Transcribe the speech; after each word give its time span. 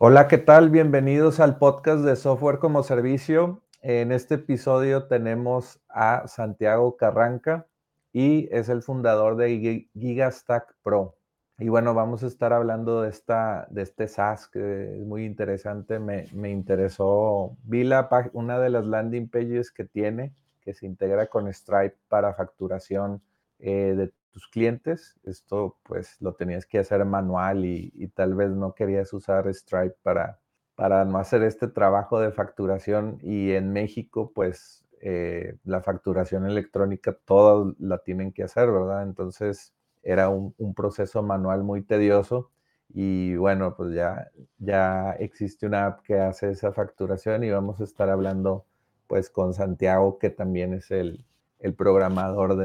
Hola, 0.00 0.28
¿qué 0.28 0.38
tal? 0.38 0.70
Bienvenidos 0.70 1.40
al 1.40 1.58
podcast 1.58 2.04
de 2.04 2.14
Software 2.14 2.60
como 2.60 2.84
Servicio. 2.84 3.64
En 3.82 4.12
este 4.12 4.36
episodio 4.36 5.08
tenemos 5.08 5.80
a 5.88 6.28
Santiago 6.28 6.96
Carranca 6.96 7.66
y 8.12 8.48
es 8.52 8.68
el 8.68 8.82
fundador 8.82 9.34
de 9.34 9.88
Gigastack 9.94 10.72
Pro. 10.84 11.16
Y 11.58 11.68
bueno, 11.68 11.94
vamos 11.94 12.22
a 12.22 12.28
estar 12.28 12.52
hablando 12.52 13.02
de, 13.02 13.08
esta, 13.10 13.66
de 13.70 13.82
este 13.82 14.06
SaaS 14.06 14.46
que 14.46 15.00
es 15.00 15.04
muy 15.04 15.24
interesante. 15.24 15.98
Me, 15.98 16.28
me 16.32 16.52
interesó, 16.52 17.56
vi 17.64 17.82
la, 17.82 18.08
una 18.34 18.60
de 18.60 18.70
las 18.70 18.86
landing 18.86 19.28
pages 19.28 19.72
que 19.72 19.84
tiene, 19.84 20.32
que 20.60 20.74
se 20.74 20.86
integra 20.86 21.26
con 21.26 21.52
Stripe 21.52 21.96
para 22.06 22.34
facturación 22.34 23.20
eh, 23.58 23.94
de 23.96 24.12
tus 24.32 24.48
clientes. 24.48 25.16
Esto 25.24 25.76
pues 25.84 26.16
lo 26.20 26.34
tenías 26.34 26.66
que 26.66 26.78
hacer 26.78 27.04
manual 27.04 27.64
y, 27.64 28.08
tal 28.14 28.34
vez 28.34 28.50
no 28.50 28.74
querías 28.74 29.12
usar 29.12 29.52
Stripe 29.52 29.96
para, 30.02 30.40
para 30.74 31.04
no 31.04 31.18
hacer 31.18 31.42
este 31.42 31.68
trabajo 31.68 32.20
de 32.20 32.32
facturación. 32.32 33.18
Y 33.22 33.52
en 33.52 33.72
México 33.72 34.32
pues 34.34 34.84
eh, 35.00 35.56
la 35.64 35.80
facturación 35.82 36.46
electrónica 36.46 37.16
todos 37.24 37.74
la 37.78 37.98
tienen 37.98 38.32
que 38.32 38.42
hacer, 38.42 38.70
¿verdad? 38.70 39.04
Entonces 39.04 39.72
era 40.02 40.28
un, 40.28 40.54
proceso 40.74 41.22
manual 41.22 41.62
muy 41.64 41.82
tedioso. 41.82 42.50
Y 42.90 43.36
bueno, 43.36 43.76
pues 43.76 43.94
ya, 43.94 44.30
ya 44.58 45.12
existe 45.12 45.66
una 45.66 45.86
app 45.86 46.02
que 46.02 46.18
hace 46.18 46.50
esa 46.50 46.72
facturación 46.72 47.44
y 47.44 47.50
vamos 47.50 47.80
a 47.80 47.84
estar 47.84 48.08
hablando 48.08 48.64
pues 49.06 49.30
con 49.30 49.54
Santiago, 49.54 50.18
que 50.18 50.30
también 50.30 50.74
es 50.74 50.90
el, 50.90 51.24
el 51.60 51.74
programador 51.74 52.56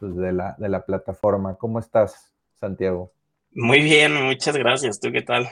pues, 0.00 0.16
de, 0.16 0.32
la, 0.32 0.56
de 0.58 0.68
la 0.68 0.84
plataforma. 0.84 1.56
¿Cómo 1.56 1.78
estás, 1.78 2.32
Santiago? 2.54 3.12
Muy 3.52 3.80
bien, 3.80 4.14
muchas 4.24 4.56
gracias. 4.56 5.00
¿Tú 5.00 5.10
qué 5.12 5.22
tal? 5.22 5.48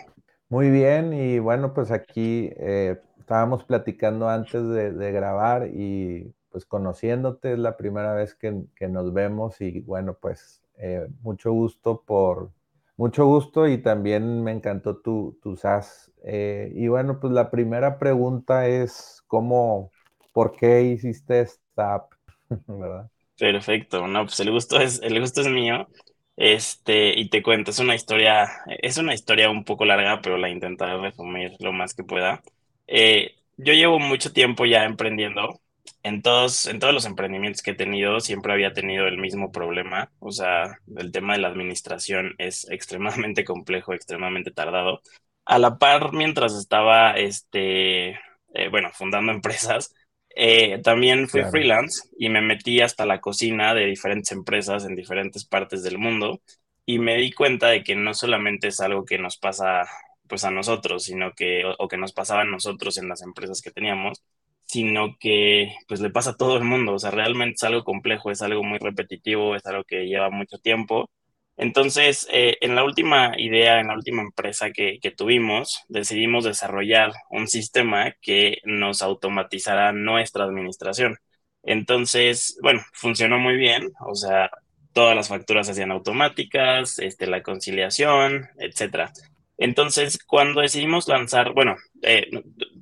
Muy 0.48 0.70
bien, 0.70 1.12
y 1.12 1.40
bueno, 1.40 1.74
pues 1.74 1.90
aquí 1.90 2.50
eh, 2.56 3.00
estábamos 3.18 3.64
platicando 3.64 4.28
antes 4.28 4.68
de, 4.68 5.12
grabar 5.12 5.66
y 5.66 6.32
pues 6.50 6.64
conociéndote, 6.64 7.54
es 7.54 7.58
la 7.58 7.76
primera 7.76 8.14
vez 8.14 8.36
que, 8.36 8.64
nos 8.88 9.12
vemos 9.12 9.60
y 9.60 9.80
bueno, 9.80 10.16
pues 10.20 10.62
eh, 10.78 11.08
mucho 11.22 11.50
gusto 11.50 12.04
por, 12.06 12.52
mucho 12.96 13.26
gusto 13.26 13.66
y 13.66 13.78
también 13.78 14.44
me 14.44 14.52
encantó 14.52 14.98
tu, 14.98 15.36
tu 15.42 15.56
SAS. 15.56 16.12
Eh, 16.22 16.70
y 16.76 16.86
bueno, 16.86 17.18
pues 17.18 17.32
la 17.32 17.50
primera 17.50 17.98
pregunta 17.98 18.68
es, 18.68 19.24
¿cómo, 19.26 19.90
por 20.32 20.52
qué 20.52 20.82
hiciste 20.82 21.40
esta 21.40 21.94
app? 21.94 22.12
Perfecto, 23.38 24.06
no, 24.06 24.24
pues 24.24 24.40
el 24.40 24.50
gusto 24.50 24.80
es, 24.80 25.00
el 25.02 25.20
gusto 25.20 25.40
es 25.42 25.48
mío. 25.48 25.88
Este, 26.36 27.18
y 27.18 27.28
te 27.30 27.42
cuento, 27.42 27.70
es 27.70 27.78
una 27.78 27.94
historia, 27.94 28.48
es 28.66 28.98
una 28.98 29.14
historia 29.14 29.50
un 29.50 29.64
poco 29.64 29.84
larga, 29.84 30.20
pero 30.20 30.36
la 30.38 30.50
intentaré 30.50 30.98
resumir 30.98 31.52
lo 31.60 31.72
más 31.72 31.94
que 31.94 32.04
pueda. 32.04 32.42
Eh, 32.86 33.36
yo 33.56 33.72
llevo 33.72 33.98
mucho 33.98 34.32
tiempo 34.32 34.66
ya 34.66 34.84
emprendiendo. 34.84 35.60
En 36.02 36.22
todos, 36.22 36.66
en 36.66 36.78
todos 36.80 36.94
los 36.94 37.04
emprendimientos 37.06 37.62
que 37.62 37.72
he 37.72 37.74
tenido, 37.74 38.20
siempre 38.20 38.52
había 38.52 38.72
tenido 38.72 39.06
el 39.06 39.18
mismo 39.18 39.52
problema. 39.52 40.10
O 40.18 40.32
sea, 40.32 40.78
el 40.96 41.12
tema 41.12 41.34
de 41.34 41.40
la 41.40 41.48
administración 41.48 42.34
es 42.38 42.68
extremadamente 42.70 43.44
complejo, 43.44 43.92
extremadamente 43.92 44.50
tardado. 44.50 45.00
A 45.44 45.58
la 45.58 45.78
par, 45.78 46.12
mientras 46.12 46.54
estaba, 46.54 47.12
este, 47.16 48.10
eh, 48.54 48.68
bueno, 48.70 48.90
fundando 48.92 49.32
empresas, 49.32 49.94
eh, 50.38 50.80
también 50.82 51.28
fui 51.28 51.42
freelance 51.44 52.10
y 52.18 52.28
me 52.28 52.42
metí 52.42 52.82
hasta 52.82 53.06
la 53.06 53.22
cocina 53.22 53.72
de 53.72 53.86
diferentes 53.86 54.32
empresas 54.32 54.84
en 54.84 54.94
diferentes 54.94 55.46
partes 55.46 55.82
del 55.82 55.96
mundo 55.96 56.42
y 56.84 56.98
me 56.98 57.16
di 57.16 57.32
cuenta 57.32 57.68
de 57.68 57.82
que 57.82 57.96
no 57.96 58.12
solamente 58.12 58.68
es 58.68 58.80
algo 58.80 59.06
que 59.06 59.18
nos 59.18 59.38
pasa 59.38 59.88
pues 60.28 60.44
a 60.44 60.50
nosotros, 60.50 61.04
sino 61.04 61.32
que 61.32 61.62
o, 61.78 61.88
que 61.88 61.96
nos 61.96 62.12
pasaba 62.12 62.42
a 62.42 62.44
nosotros 62.44 62.98
en 62.98 63.08
las 63.08 63.22
empresas 63.22 63.62
que 63.62 63.70
teníamos, 63.70 64.22
sino 64.66 65.16
que 65.18 65.74
pues 65.88 66.00
le 66.00 66.10
pasa 66.10 66.30
a 66.32 66.36
todo 66.36 66.58
el 66.58 66.64
mundo, 66.64 66.92
o 66.94 66.98
sea, 66.98 67.10
realmente 67.12 67.54
es 67.56 67.62
algo 67.64 67.82
complejo, 67.84 68.30
es 68.30 68.42
algo 68.42 68.62
muy 68.62 68.78
repetitivo, 68.78 69.56
es 69.56 69.64
algo 69.64 69.84
que 69.84 70.06
lleva 70.06 70.28
mucho 70.30 70.58
tiempo 70.58 71.08
entonces, 71.56 72.26
eh, 72.30 72.58
en 72.60 72.74
la 72.74 72.84
última 72.84 73.32
idea, 73.38 73.80
en 73.80 73.88
la 73.88 73.94
última 73.94 74.22
empresa 74.22 74.70
que, 74.70 74.98
tuvimos, 75.16 75.84
decidimos 75.88 76.44
desarrollar 76.44 77.12
un 77.30 77.48
sistema 77.48 78.12
que 78.20 78.58
nos 78.64 79.00
automatizara 79.02 79.92
nuestra 79.92 80.44
administración. 80.44 81.16
Entonces, 81.62 82.58
bueno, 82.62 82.82
funcionó 82.92 83.38
muy 83.38 83.56
bien, 83.56 83.90
o 84.06 84.14
sea, 84.14 84.50
todas 84.92 85.16
las 85.16 85.28
facturas 85.28 85.66
se 85.66 85.72
hacían 85.72 85.90
automáticas, 85.92 86.98
este, 86.98 87.26
la 87.26 87.42
conciliación, 87.42 88.48
etcétera. 88.58 89.12
Entonces, 89.58 90.18
cuando 90.26 90.60
decidimos 90.60 91.08
lanzar, 91.08 91.54
bueno, 91.54 91.76
eh, 92.02 92.28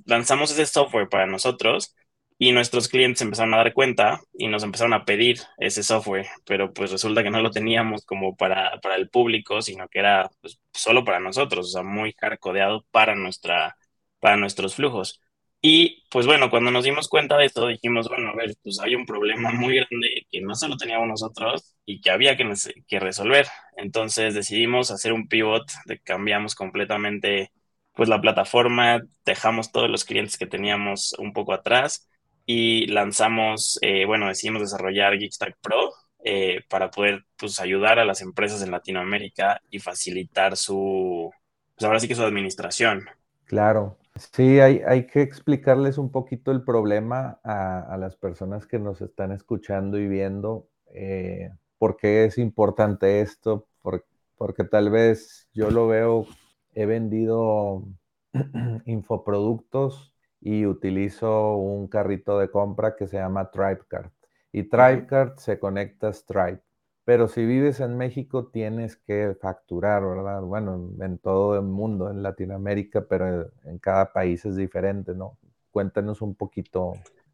lanzamos 0.06 0.50
ese 0.50 0.66
software 0.66 1.08
para 1.08 1.26
nosotros, 1.26 1.94
y 2.44 2.52
nuestros 2.52 2.88
clientes 2.88 3.22
empezaron 3.22 3.54
a 3.54 3.56
dar 3.56 3.72
cuenta 3.72 4.20
y 4.34 4.48
nos 4.48 4.62
empezaron 4.64 4.92
a 4.92 5.06
pedir 5.06 5.38
ese 5.56 5.82
software, 5.82 6.26
pero 6.44 6.74
pues 6.74 6.90
resulta 6.90 7.22
que 7.22 7.30
no 7.30 7.40
lo 7.40 7.50
teníamos 7.50 8.04
como 8.04 8.36
para, 8.36 8.78
para 8.82 8.96
el 8.96 9.08
público, 9.08 9.62
sino 9.62 9.88
que 9.88 10.00
era 10.00 10.30
pues, 10.42 10.60
solo 10.74 11.04
para 11.06 11.20
nosotros, 11.20 11.68
o 11.68 11.70
sea, 11.70 11.82
muy 11.82 12.12
hardcodeado 12.12 12.84
para, 12.90 13.14
nuestra, 13.14 13.78
para 14.20 14.36
nuestros 14.36 14.74
flujos. 14.74 15.22
Y 15.62 16.04
pues 16.10 16.26
bueno, 16.26 16.50
cuando 16.50 16.70
nos 16.70 16.84
dimos 16.84 17.08
cuenta 17.08 17.38
de 17.38 17.46
esto, 17.46 17.66
dijimos, 17.66 18.10
bueno, 18.10 18.28
a 18.28 18.36
ver, 18.36 18.54
pues 18.62 18.78
hay 18.80 18.94
un 18.94 19.06
problema 19.06 19.50
muy 19.50 19.76
grande 19.76 20.26
que 20.30 20.42
no 20.42 20.54
solo 20.54 20.76
teníamos 20.76 21.08
nosotros 21.08 21.74
y 21.86 22.02
que 22.02 22.10
había 22.10 22.36
que, 22.36 22.46
que 22.86 23.00
resolver. 23.00 23.46
Entonces 23.78 24.34
decidimos 24.34 24.90
hacer 24.90 25.14
un 25.14 25.28
pivot, 25.28 25.64
de, 25.86 25.98
cambiamos 26.00 26.54
completamente 26.54 27.52
pues 27.94 28.10
la 28.10 28.20
plataforma, 28.20 29.00
dejamos 29.24 29.72
todos 29.72 29.88
los 29.88 30.04
clientes 30.04 30.36
que 30.36 30.46
teníamos 30.46 31.14
un 31.18 31.32
poco 31.32 31.54
atrás 31.54 32.06
y 32.46 32.86
lanzamos, 32.86 33.78
eh, 33.82 34.04
bueno, 34.06 34.28
decidimos 34.28 34.62
desarrollar 34.62 35.18
Geekstack 35.18 35.56
Pro 35.60 35.92
eh, 36.22 36.60
para 36.68 36.90
poder 36.90 37.24
pues, 37.36 37.60
ayudar 37.60 37.98
a 37.98 38.04
las 38.04 38.20
empresas 38.20 38.62
en 38.62 38.70
Latinoamérica 38.70 39.60
y 39.70 39.78
facilitar 39.78 40.56
su, 40.56 41.30
pues 41.74 41.86
ahora 41.86 42.00
sí 42.00 42.08
que 42.08 42.14
su 42.14 42.22
administración. 42.22 43.04
Claro, 43.44 43.98
sí, 44.32 44.60
hay, 44.60 44.80
hay 44.86 45.06
que 45.06 45.22
explicarles 45.22 45.98
un 45.98 46.10
poquito 46.10 46.50
el 46.50 46.62
problema 46.62 47.40
a, 47.44 47.96
las 47.98 48.16
personas 48.16 48.66
que 48.66 48.78
nos 48.78 49.00
están 49.00 49.32
escuchando 49.32 49.98
y 49.98 50.08
viendo, 50.08 50.68
eh, 50.94 51.50
por 51.78 51.96
qué 51.96 52.24
es 52.24 52.38
importante 52.38 53.20
esto, 53.20 53.66
porque 53.82 54.64
tal 54.64 54.90
vez 54.90 55.48
yo 55.52 55.70
lo 55.70 55.86
veo, 55.86 56.26
he 56.74 56.86
vendido 56.86 57.84
infoproductos 58.86 60.13
y 60.44 60.66
utilizo 60.66 61.56
un 61.56 61.88
carrito 61.88 62.38
de 62.38 62.50
compra 62.50 62.96
que 62.96 63.06
se 63.06 63.16
llama 63.16 63.50
TribeCard. 63.50 64.10
Y 64.52 64.64
TribeCard 64.64 65.38
se 65.38 65.58
conecta 65.58 66.08
a 66.08 66.12
Stripe. 66.12 66.60
Pero 67.06 67.28
si 67.28 67.46
vives 67.46 67.80
en 67.80 67.96
México 67.96 68.48
tienes 68.48 68.96
que 68.96 69.34
facturar, 69.40 70.02
¿verdad? 70.02 70.42
Bueno, 70.42 70.90
en 71.00 71.18
todo 71.18 71.56
el 71.56 71.62
mundo, 71.62 72.10
en 72.10 72.22
Latinoamérica, 72.22 73.06
pero 73.08 73.50
en 73.64 73.78
cada 73.78 74.12
país 74.12 74.44
es 74.44 74.56
diferente, 74.56 75.14
¿no? 75.14 75.38
Cuéntanos 75.70 76.20
un 76.20 76.34
poquito 76.34 76.92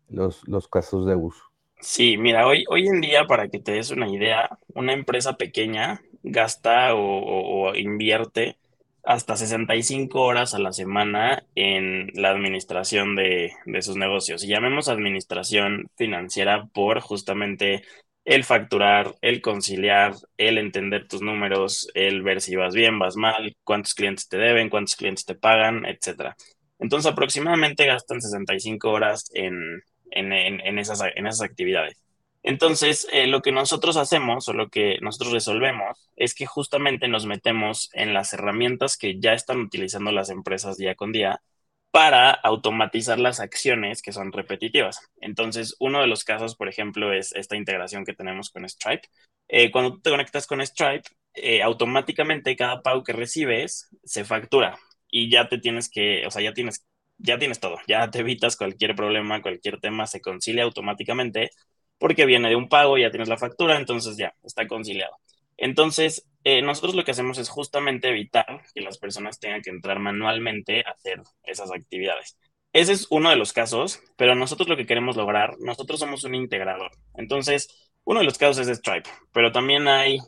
los, 0.08 0.46
los 0.46 0.68
casos 0.68 1.04
de 1.04 1.16
uso. 1.16 1.42
Sí, 1.80 2.16
mira, 2.16 2.46
hoy, 2.46 2.64
hoy 2.68 2.86
en 2.86 3.00
día, 3.00 3.26
para 3.26 3.48
que 3.48 3.58
te 3.58 3.72
des 3.72 3.90
una 3.90 4.08
idea, 4.08 4.58
una 4.74 4.92
empresa 4.92 5.36
pequeña 5.36 6.00
gasta 6.22 6.94
o 6.94 7.74
invierte 7.74 8.56
hasta 9.10 9.36
65 9.36 10.20
horas 10.20 10.54
a 10.54 10.60
la 10.60 10.72
semana 10.72 11.42
en 11.56 12.12
la 12.14 12.30
administración 12.30 13.16
de, 13.16 13.50
sus 13.80 13.96
negocios. 13.96 14.44
Y 14.44 14.46
llamemos 14.46 14.88
administración 14.88 15.90
financiera 15.96 16.66
por 16.72 17.00
justamente 17.00 17.82
el 18.24 18.44
facturar, 18.44 19.16
el 19.20 19.42
conciliar, 19.42 20.12
el 20.36 20.58
entender 20.58 21.08
tus 21.08 21.22
números, 21.22 21.90
el 21.94 22.22
ver 22.22 22.40
si 22.40 22.54
vas 22.54 22.72
bien, 22.72 23.00
vas 23.00 23.16
mal, 23.16 23.56
cuántos 23.64 23.94
clientes 23.94 24.28
te 24.28 24.38
deben, 24.38 24.70
cuántos 24.70 24.94
clientes 24.94 25.24
te 25.24 25.34
pagan, 25.34 25.86
etc. 25.86 26.36
Entonces, 26.78 27.10
aproximadamente 27.10 27.86
gastan 27.86 28.22
65 28.22 28.90
horas 28.90 29.28
en, 29.34 29.82
en, 30.12 30.78
esas, 30.78 31.02
en 31.16 31.26
esas 31.26 31.42
actividades. 31.42 31.96
Entonces, 32.42 33.06
eh, 33.12 33.26
lo 33.26 33.42
que 33.42 33.52
nosotros 33.52 33.96
hacemos 33.96 34.48
o 34.48 34.52
lo 34.54 34.68
que 34.70 34.98
nosotros 35.02 35.32
resolvemos 35.32 35.98
es 36.16 36.34
que 36.34 36.46
justamente 36.46 37.08
nos 37.08 37.26
metemos 37.26 37.90
en 37.92 38.14
las 38.14 38.32
herramientas 38.32 38.96
que 38.96 39.20
ya 39.20 39.34
están 39.34 39.60
utilizando 39.60 40.10
las 40.12 40.30
empresas 40.30 40.76
día 40.76 40.94
con 40.94 41.12
día 41.12 41.42
para 41.90 42.30
automatizar 42.30 43.18
las 43.18 43.40
acciones 43.40 44.00
que 44.02 44.12
son 44.12 44.32
repetitivas. 44.32 45.00
Entonces, 45.20 45.76
uno 45.80 46.00
de 46.00 46.06
los 46.06 46.24
casos, 46.24 46.56
por 46.56 46.68
ejemplo, 46.68 47.12
es 47.12 47.34
esta 47.34 47.56
integración 47.56 48.04
que 48.04 48.14
tenemos 48.14 48.50
con 48.50 48.68
Stripe. 48.68 49.08
Eh, 49.48 49.70
cuando 49.70 49.94
tú 49.94 50.00
te 50.00 50.10
conectas 50.10 50.46
con 50.46 50.64
Stripe, 50.64 51.08
eh, 51.34 51.62
automáticamente 51.62 52.56
cada 52.56 52.82
pago 52.82 53.02
que 53.04 53.12
recibes 53.12 53.88
se 54.04 54.24
factura 54.24 54.78
y 55.10 55.30
ya 55.30 55.48
te 55.48 55.58
tienes 55.58 55.90
que, 55.90 56.26
o 56.26 56.30
sea, 56.30 56.42
ya 56.42 56.52
tienes, 56.54 56.86
ya 57.18 57.38
tienes 57.38 57.60
todo, 57.60 57.78
ya 57.88 58.10
te 58.10 58.20
evitas 58.20 58.56
cualquier 58.56 58.94
problema, 58.94 59.42
cualquier 59.42 59.80
tema, 59.80 60.06
se 60.06 60.20
concilia 60.20 60.64
automáticamente 60.64 61.50
porque 62.00 62.26
viene 62.26 62.48
de 62.48 62.56
un 62.56 62.68
pago, 62.68 62.98
ya 62.98 63.10
tienes 63.10 63.28
la 63.28 63.38
factura, 63.38 63.76
entonces 63.76 64.16
ya 64.16 64.34
está 64.42 64.66
conciliado. 64.66 65.16
Entonces, 65.58 66.26
eh, 66.44 66.62
nosotros 66.62 66.94
lo 66.94 67.04
que 67.04 67.10
hacemos 67.10 67.38
es 67.38 67.50
justamente 67.50 68.08
evitar 68.08 68.62
que 68.74 68.80
las 68.80 68.98
personas 68.98 69.38
tengan 69.38 69.60
que 69.60 69.70
entrar 69.70 69.98
manualmente 70.00 70.80
a 70.80 70.92
hacer 70.92 71.20
esas 71.44 71.70
actividades. 71.70 72.38
Ese 72.72 72.92
es 72.92 73.06
uno 73.10 73.28
de 73.30 73.36
los 73.36 73.52
casos, 73.52 74.00
pero 74.16 74.34
nosotros 74.34 74.68
lo 74.68 74.76
que 74.78 74.86
queremos 74.86 75.16
lograr, 75.16 75.58
nosotros 75.60 76.00
somos 76.00 76.24
un 76.24 76.34
integrador. 76.34 76.90
Entonces, 77.14 77.68
uno 78.04 78.20
de 78.20 78.24
los 78.24 78.38
casos 78.38 78.66
es 78.66 78.78
Stripe, 78.78 79.10
pero 79.32 79.52
también 79.52 79.86
hay 79.86 80.18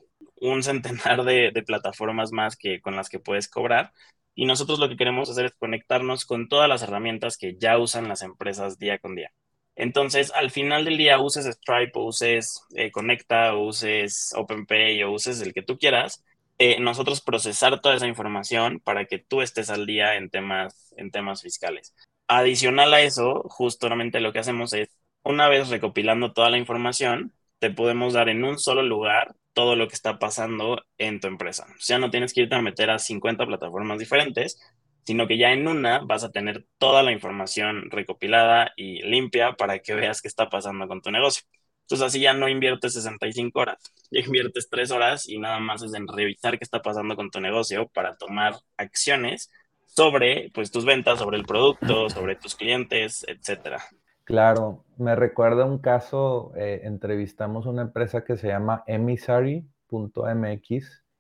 un 0.41 0.63
centenar 0.65 1.25
de, 1.25 1.53
de 1.53 1.63
plataformas 1.63 2.33
más 2.33 2.57
que, 2.57 2.83
con 2.83 2.97
las 2.97 3.09
que 3.09 3.19
puedes 3.19 3.49
cobrar. 3.49 3.93
Y 4.35 4.45
nosotros 4.45 4.79
lo 4.79 4.89
que 4.91 4.97
queremos 4.97 5.31
hacer 5.31 5.47
es 5.47 5.55
conectarnos 5.55 6.27
con 6.27 6.49
todas 6.49 6.69
las 6.69 6.83
herramientas 6.83 7.39
que 7.39 7.57
ya 7.59 7.79
usan 7.79 8.09
las 8.09 8.23
empresas 8.23 8.79
día 8.79 8.99
con 8.99 9.15
día. 9.15 9.33
Entonces, 9.77 10.33
al 10.35 10.51
final 10.51 10.85
del 10.85 10.99
día, 10.99 11.21
uses 11.21 11.47
Stripe 11.47 11.93
o 11.95 12.05
uses 12.07 12.63
eh, 12.75 12.91
Conecta 12.91 13.55
o 13.55 13.67
uses 13.67 14.33
OpenPay 14.37 15.03
o 15.03 15.13
uses 15.13 15.41
el 15.41 15.55
que 15.55 15.63
tú 15.63 15.79
quieras, 15.79 16.23
eh, 16.59 16.79
nosotros 16.81 17.21
procesar 17.23 17.81
toda 17.81 17.97
esa 17.97 18.07
información 18.07 18.81
para 18.81 19.07
que 19.07 19.19
tú 19.19 19.41
estés 19.43 19.71
al 19.71 19.87
día 19.87 20.17
en 20.17 20.31
temas, 20.31 20.93
en 20.97 21.11
temas 21.11 21.43
fiscales. 21.43 21.95
Adicional 22.29 22.95
a 22.95 23.01
eso, 23.03 23.43
justamente 23.49 24.21
lo 24.21 24.33
que 24.33 24.39
hacemos 24.41 24.73
es, 24.73 24.89
una 25.25 25.49
vez 25.49 25.69
recopilando 25.69 26.33
toda 26.33 26.51
la 26.51 26.59
información, 26.59 27.33
te 27.59 27.71
podemos 27.71 28.13
dar 28.13 28.29
en 28.29 28.45
un 28.45 28.59
solo 28.59 28.83
lugar 28.83 29.35
todo 29.53 29.77
lo 29.77 29.89
que 29.89 29.95
está 29.95 30.19
pasando 30.19 30.83
en 30.99 31.21
tu 31.21 31.29
empresa. 31.29 31.67
O 31.69 31.81
sea, 31.81 31.99
no 31.99 32.11
tienes 32.11 32.33
que 32.33 32.43
irte 32.43 32.55
a 32.55 32.63
meter 32.63 32.91
a 32.91 32.99
50 32.99 33.47
plataformas 33.47 33.99
diferentes, 33.99 34.61
sino 35.05 35.27
que 35.27 35.39
ya 35.39 35.53
en 35.53 35.67
una 35.69 35.99
vas 36.01 36.25
a 36.25 36.31
tener 36.31 36.67
toda 36.79 37.03
la 37.03 37.13
información 37.13 37.91
recopilada 37.91 38.73
y 38.77 39.03
limpia 39.03 39.55
para 39.55 39.81
que 39.81 39.95
veas 39.95 40.23
qué 40.23 40.29
está 40.29 40.49
pasando 40.49 40.87
con 40.89 41.01
tu 41.03 41.11
negocio. 41.11 41.45
Entonces 41.83 42.07
así 42.07 42.21
ya 42.21 42.33
no 42.33 42.49
inviertes 42.49 42.95
65 42.95 43.59
horas, 43.61 43.79
ya 44.11 44.21
inviertes 44.21 44.69
3 44.71 44.91
horas 44.93 45.29
y 45.29 45.39
nada 45.39 45.59
más 45.59 45.83
es 45.83 45.95
en 45.95 46.09
revisar 46.09 46.59
qué 46.59 46.65
está 46.65 46.81
pasando 46.81 47.17
con 47.17 47.31
tu 47.31 47.41
negocio 47.41 47.89
para 47.89 48.17
tomar 48.17 48.55
acciones 48.77 49.51
sobre 49.87 50.51
pues 50.55 50.71
tus 50.71 50.85
ventas, 50.85 51.19
sobre 51.19 51.37
el 51.37 51.45
producto, 51.45 52.09
sobre 52.09 52.37
tus 52.37 52.55
clientes, 52.55 53.25
etcétera. 53.29 53.83
Claro, 54.25 54.85
me 54.97 55.17
recuerda 55.17 55.65
un 55.65 55.79
caso, 55.79 56.53
eh, 56.57 56.83
entrevistamos 56.85 57.67
una 57.67 57.83
empresa 57.83 58.25
que 58.25 58.37
se 58.37 58.49
llama 58.49 58.85
emissary.mx 58.87 59.65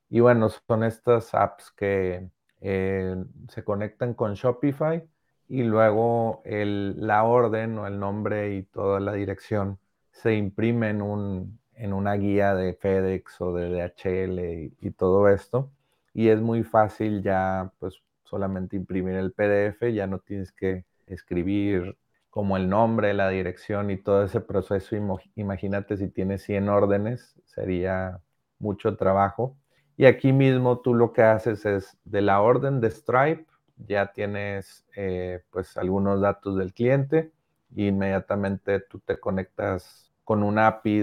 y 0.08 0.20
bueno, 0.20 0.48
son 0.48 0.84
estas 0.84 1.34
apps 1.34 1.72
que 1.76 2.30
eh, 2.62 3.16
se 3.48 3.64
conectan 3.64 4.14
con 4.14 4.34
Shopify 4.34 5.04
y 5.48 5.62
luego 5.64 6.42
la 6.44 7.24
orden 7.24 7.78
o 7.78 7.86
el 7.86 7.98
nombre 7.98 8.54
y 8.54 8.62
toda 8.62 9.00
la 9.00 9.12
dirección 9.12 9.78
se 10.12 10.34
imprime 10.34 10.90
en, 10.90 11.02
un, 11.02 11.58
en 11.74 11.92
una 11.92 12.14
guía 12.14 12.54
de 12.54 12.74
FedEx 12.74 13.40
o 13.40 13.54
de 13.54 13.68
DHL 13.68 14.38
y, 14.40 14.74
y 14.80 14.90
todo 14.92 15.28
esto. 15.28 15.70
Y 16.14 16.28
es 16.28 16.40
muy 16.40 16.62
fácil 16.62 17.22
ya 17.22 17.72
pues 17.78 18.02
solamente 18.24 18.76
imprimir 18.76 19.16
el 19.16 19.32
PDF, 19.32 19.92
ya 19.92 20.06
no 20.06 20.18
tienes 20.20 20.52
que 20.52 20.84
escribir 21.06 21.96
como 22.30 22.56
el 22.56 22.68
nombre, 22.70 23.12
la 23.12 23.28
dirección 23.28 23.90
y 23.90 23.98
todo 23.98 24.24
ese 24.24 24.40
proceso. 24.40 24.96
Imagínate 25.36 25.98
si 25.98 26.08
tienes 26.08 26.42
100 26.44 26.70
órdenes, 26.70 27.34
sería 27.44 28.20
mucho 28.58 28.96
trabajo. 28.96 29.56
Y 29.96 30.06
aquí 30.06 30.32
mismo 30.32 30.80
tú 30.80 30.94
lo 30.94 31.12
que 31.12 31.22
haces 31.22 31.64
es 31.66 31.96
de 32.04 32.22
la 32.22 32.40
orden 32.40 32.80
de 32.80 32.90
Stripe, 32.90 33.46
ya 33.86 34.12
tienes 34.12 34.84
eh, 34.96 35.40
pues 35.50 35.76
algunos 35.76 36.20
datos 36.20 36.56
del 36.56 36.72
cliente 36.72 37.32
e 37.76 37.84
inmediatamente 37.84 38.80
tú 38.80 39.00
te 39.00 39.18
conectas 39.18 40.10
con 40.24 40.42
un 40.42 40.58
API 40.58 41.00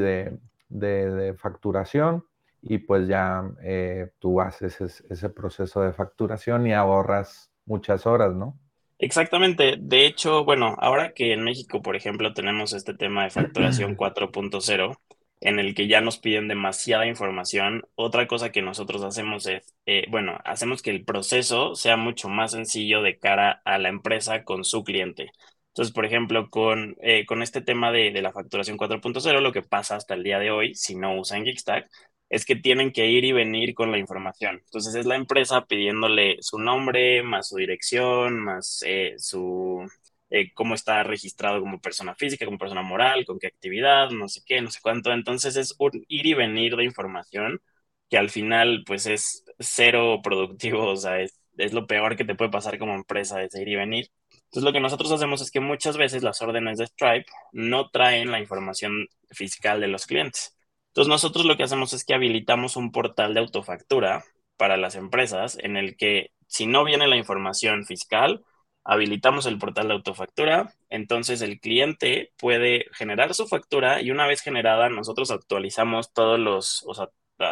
de, 0.69 1.35
facturación 1.37 2.25
y 2.61 2.79
pues 2.79 3.07
ya 3.07 3.43
eh, 3.63 4.11
tú 4.19 4.41
haces 4.41 5.03
ese 5.09 5.29
proceso 5.29 5.81
de 5.81 5.93
facturación 5.93 6.67
y 6.67 6.73
ahorras 6.73 7.51
muchas 7.65 8.05
horas, 8.05 8.33
¿no? 8.33 8.57
Exactamente. 8.97 9.77
De 9.79 10.05
hecho, 10.05 10.43
bueno, 10.43 10.75
ahora 10.77 11.13
que 11.13 11.31
en 11.31 11.43
México, 11.43 11.81
por 11.81 11.95
ejemplo, 11.95 12.33
tenemos 12.33 12.73
este 12.73 12.93
tema 12.93 13.23
de 13.23 13.29
facturación 13.29 13.95
4.0, 13.95 14.97
en 15.41 15.59
el 15.59 15.73
que 15.75 15.87
ya 15.87 16.01
nos 16.01 16.17
piden 16.19 16.47
demasiada 16.47 17.05
información. 17.07 17.83
Otra 17.95 18.27
cosa 18.27 18.51
que 18.51 18.61
nosotros 18.61 19.03
hacemos 19.03 19.45
es, 19.47 19.73
eh, 19.85 20.05
bueno, 20.09 20.37
hacemos 20.45 20.81
que 20.81 20.91
el 20.91 21.05
proceso 21.05 21.75
sea 21.75 21.97
mucho 21.97 22.29
más 22.29 22.51
sencillo 22.51 23.01
de 23.01 23.17
cara 23.19 23.61
a 23.65 23.77
la 23.77 23.89
empresa 23.89 24.43
con 24.43 24.63
su 24.65 24.83
cliente. 24.83 25.31
Entonces, 25.69 25.93
por 25.93 26.05
ejemplo, 26.05 26.49
con, 26.49 26.95
eh, 27.01 27.25
con 27.25 27.41
este 27.41 27.61
tema 27.61 27.91
de, 27.91 28.11
de 28.11 28.21
la 28.21 28.33
facturación 28.33 28.77
4.0, 28.77 29.39
lo 29.41 29.53
que 29.53 29.61
pasa 29.61 29.95
hasta 29.95 30.13
el 30.13 30.23
día 30.23 30.39
de 30.39 30.51
hoy, 30.51 30.75
si 30.75 30.95
no 30.95 31.17
usan 31.19 31.45
Geekstack, 31.45 31.89
es 32.29 32.45
que 32.45 32.55
tienen 32.55 32.91
que 32.91 33.07
ir 33.07 33.23
y 33.25 33.31
venir 33.31 33.73
con 33.73 33.91
la 33.91 33.97
información. 33.97 34.61
Entonces, 34.65 34.93
es 34.95 35.05
la 35.05 35.15
empresa 35.15 35.65
pidiéndole 35.65 36.37
su 36.41 36.59
nombre, 36.59 37.23
más 37.23 37.49
su 37.49 37.57
dirección, 37.57 38.39
más 38.39 38.83
eh, 38.85 39.15
su, 39.17 39.87
eh, 40.29 40.51
cómo 40.53 40.75
está 40.75 41.03
registrado 41.03 41.59
como 41.59 41.81
persona 41.81 42.15
física, 42.15 42.45
como 42.45 42.57
persona 42.57 42.81
moral, 42.81 43.25
con 43.25 43.39
qué 43.39 43.47
actividad, 43.47 44.09
no 44.11 44.27
sé 44.27 44.41
qué, 44.45 44.61
no 44.61 44.71
sé 44.71 44.79
cuánto. 44.81 45.11
Entonces 45.11 45.55
es 45.55 45.75
un 45.79 46.05
ir 46.07 46.25
y 46.27 46.33
venir 46.33 46.75
de 46.75 46.83
información 46.85 47.61
que 48.09 48.17
al 48.17 48.29
final 48.29 48.83
pues 48.85 49.05
es 49.05 49.45
cero 49.59 50.19
productivo, 50.23 50.87
o 50.91 50.95
sea, 50.97 51.21
es, 51.21 51.39
es 51.57 51.73
lo 51.73 51.87
peor 51.87 52.15
que 52.15 52.25
te 52.25 52.35
puede 52.35 52.51
pasar 52.51 52.77
como 52.79 52.95
empresa, 52.95 53.43
es 53.43 53.55
ir 53.55 53.67
y 53.67 53.75
venir. 53.75 54.11
Entonces 54.45 54.63
lo 54.63 54.73
que 54.73 54.79
nosotros 54.79 55.11
hacemos 55.11 55.41
es 55.41 55.51
que 55.51 55.59
muchas 55.59 55.97
veces 55.97 56.23
las 56.23 56.41
órdenes 56.41 56.77
de 56.79 56.87
Stripe 56.87 57.31
no 57.51 57.89
traen 57.89 58.31
la 58.31 58.39
información 58.39 59.07
fiscal 59.29 59.79
de 59.81 59.87
los 59.87 60.05
clientes. 60.07 60.55
Entonces 60.89 61.09
nosotros 61.09 61.45
lo 61.45 61.55
que 61.55 61.63
hacemos 61.63 61.93
es 61.93 62.03
que 62.03 62.15
habilitamos 62.15 62.75
un 62.75 62.91
portal 62.91 63.33
de 63.33 63.41
autofactura 63.41 64.23
para 64.57 64.75
las 64.77 64.95
empresas 64.95 65.57
en 65.61 65.77
el 65.77 65.95
que 65.97 66.31
si 66.47 66.65
no 66.65 66.83
viene 66.83 67.07
la 67.07 67.15
información 67.15 67.85
fiscal, 67.85 68.43
habilitamos 68.89 69.45
el 69.45 69.59
portal 69.59 69.87
de 69.87 69.93
autofactura, 69.93 70.73
entonces 70.89 71.41
el 71.41 71.59
cliente 71.59 72.33
puede 72.37 72.85
generar 72.93 73.33
su 73.35 73.47
factura 73.47 74.01
y 74.01 74.11
una 74.11 74.25
vez 74.27 74.41
generada 74.41 74.89
nosotros 74.89 75.31
actualizamos 75.31 76.11
todos 76.13 76.39
los, 76.39 76.83
o 76.87 76.93
sea, 76.95 77.09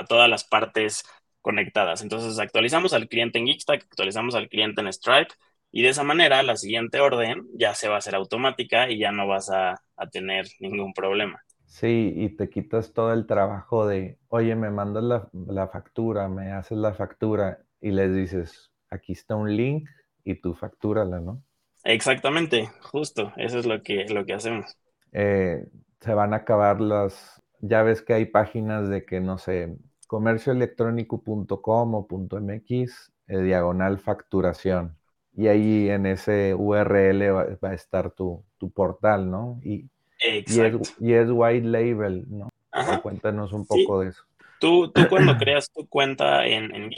todas 0.09 0.29
las 0.29 0.43
partes 0.43 1.03
conectadas. 1.41 2.01
Entonces 2.01 2.39
actualizamos 2.39 2.93
al 2.93 3.07
cliente 3.07 3.39
en 3.39 3.45
Geekstack, 3.47 3.83
actualizamos 3.83 4.35
al 4.35 4.49
cliente 4.49 4.81
en 4.81 4.91
Stripe 4.91 5.33
y 5.71 5.83
de 5.83 5.89
esa 5.89 6.03
manera 6.03 6.41
la 6.43 6.57
siguiente 6.57 6.99
orden 6.99 7.47
ya 7.53 7.73
se 7.75 7.87
va 7.87 7.95
a 7.95 7.99
hacer 7.99 8.15
automática 8.15 8.89
y 8.89 8.97
ya 8.99 9.11
no 9.11 9.27
vas 9.27 9.49
a, 9.51 9.81
a 9.95 10.07
tener 10.07 10.47
ningún 10.59 10.93
problema. 10.93 11.41
Sí, 11.65 12.13
y 12.15 12.29
te 12.35 12.49
quitas 12.49 12.93
todo 12.93 13.13
el 13.13 13.27
trabajo 13.27 13.87
de, 13.87 14.17
oye, 14.29 14.55
me 14.55 14.71
mandas 14.71 15.03
la, 15.03 15.29
la 15.33 15.67
factura, 15.67 16.27
me 16.29 16.51
haces 16.51 16.77
la 16.77 16.93
factura 16.93 17.59
y 17.81 17.91
les 17.91 18.13
dices, 18.15 18.71
aquí 18.89 19.11
está 19.13 19.35
un 19.35 19.55
link, 19.55 19.87
y 20.27 20.35
tú 20.35 20.53
factúrala, 20.53 21.21
¿no? 21.21 21.41
Exactamente, 21.83 22.69
justo, 22.81 23.31
eso 23.37 23.59
es 23.59 23.65
lo 23.65 23.81
que, 23.81 24.05
lo 24.09 24.25
que 24.25 24.33
hacemos. 24.33 24.77
Eh, 25.13 25.65
se 26.01 26.13
van 26.13 26.33
a 26.33 26.37
acabar 26.37 26.81
las, 26.81 27.41
ya 27.61 27.81
ves 27.81 28.01
que 28.01 28.13
hay 28.13 28.25
páginas 28.25 28.89
de 28.89 29.05
que, 29.05 29.21
no 29.21 29.37
sé, 29.37 29.77
comercioelectrónico.com 30.07 31.95
o 31.95 32.07
.mx, 32.09 33.13
eh, 33.27 33.39
diagonal 33.39 33.99
facturación. 33.99 34.97
Y 35.33 35.47
ahí 35.47 35.89
en 35.89 36.07
ese 36.07 36.53
URL 36.55 37.21
va, 37.31 37.69
a 37.69 37.73
estar 37.73 38.11
tu, 38.11 38.43
portal, 38.73 39.31
¿no? 39.31 39.59
Y, 39.63 39.85
y, 40.19 40.59
es, 40.59 41.29
white 41.29 41.67
label, 41.67 42.25
¿no? 42.27 42.49
Cuéntanos 43.01 43.53
un 43.53 43.65
poco 43.65 44.01
de 44.01 44.09
eso. 44.09 44.23
Tú, 44.59 44.91
tú 44.91 45.07
cuando 45.09 45.37
creas 45.37 45.71
tu 45.71 45.87
cuenta 45.87 46.45
en, 46.45 46.75
en 46.75 46.91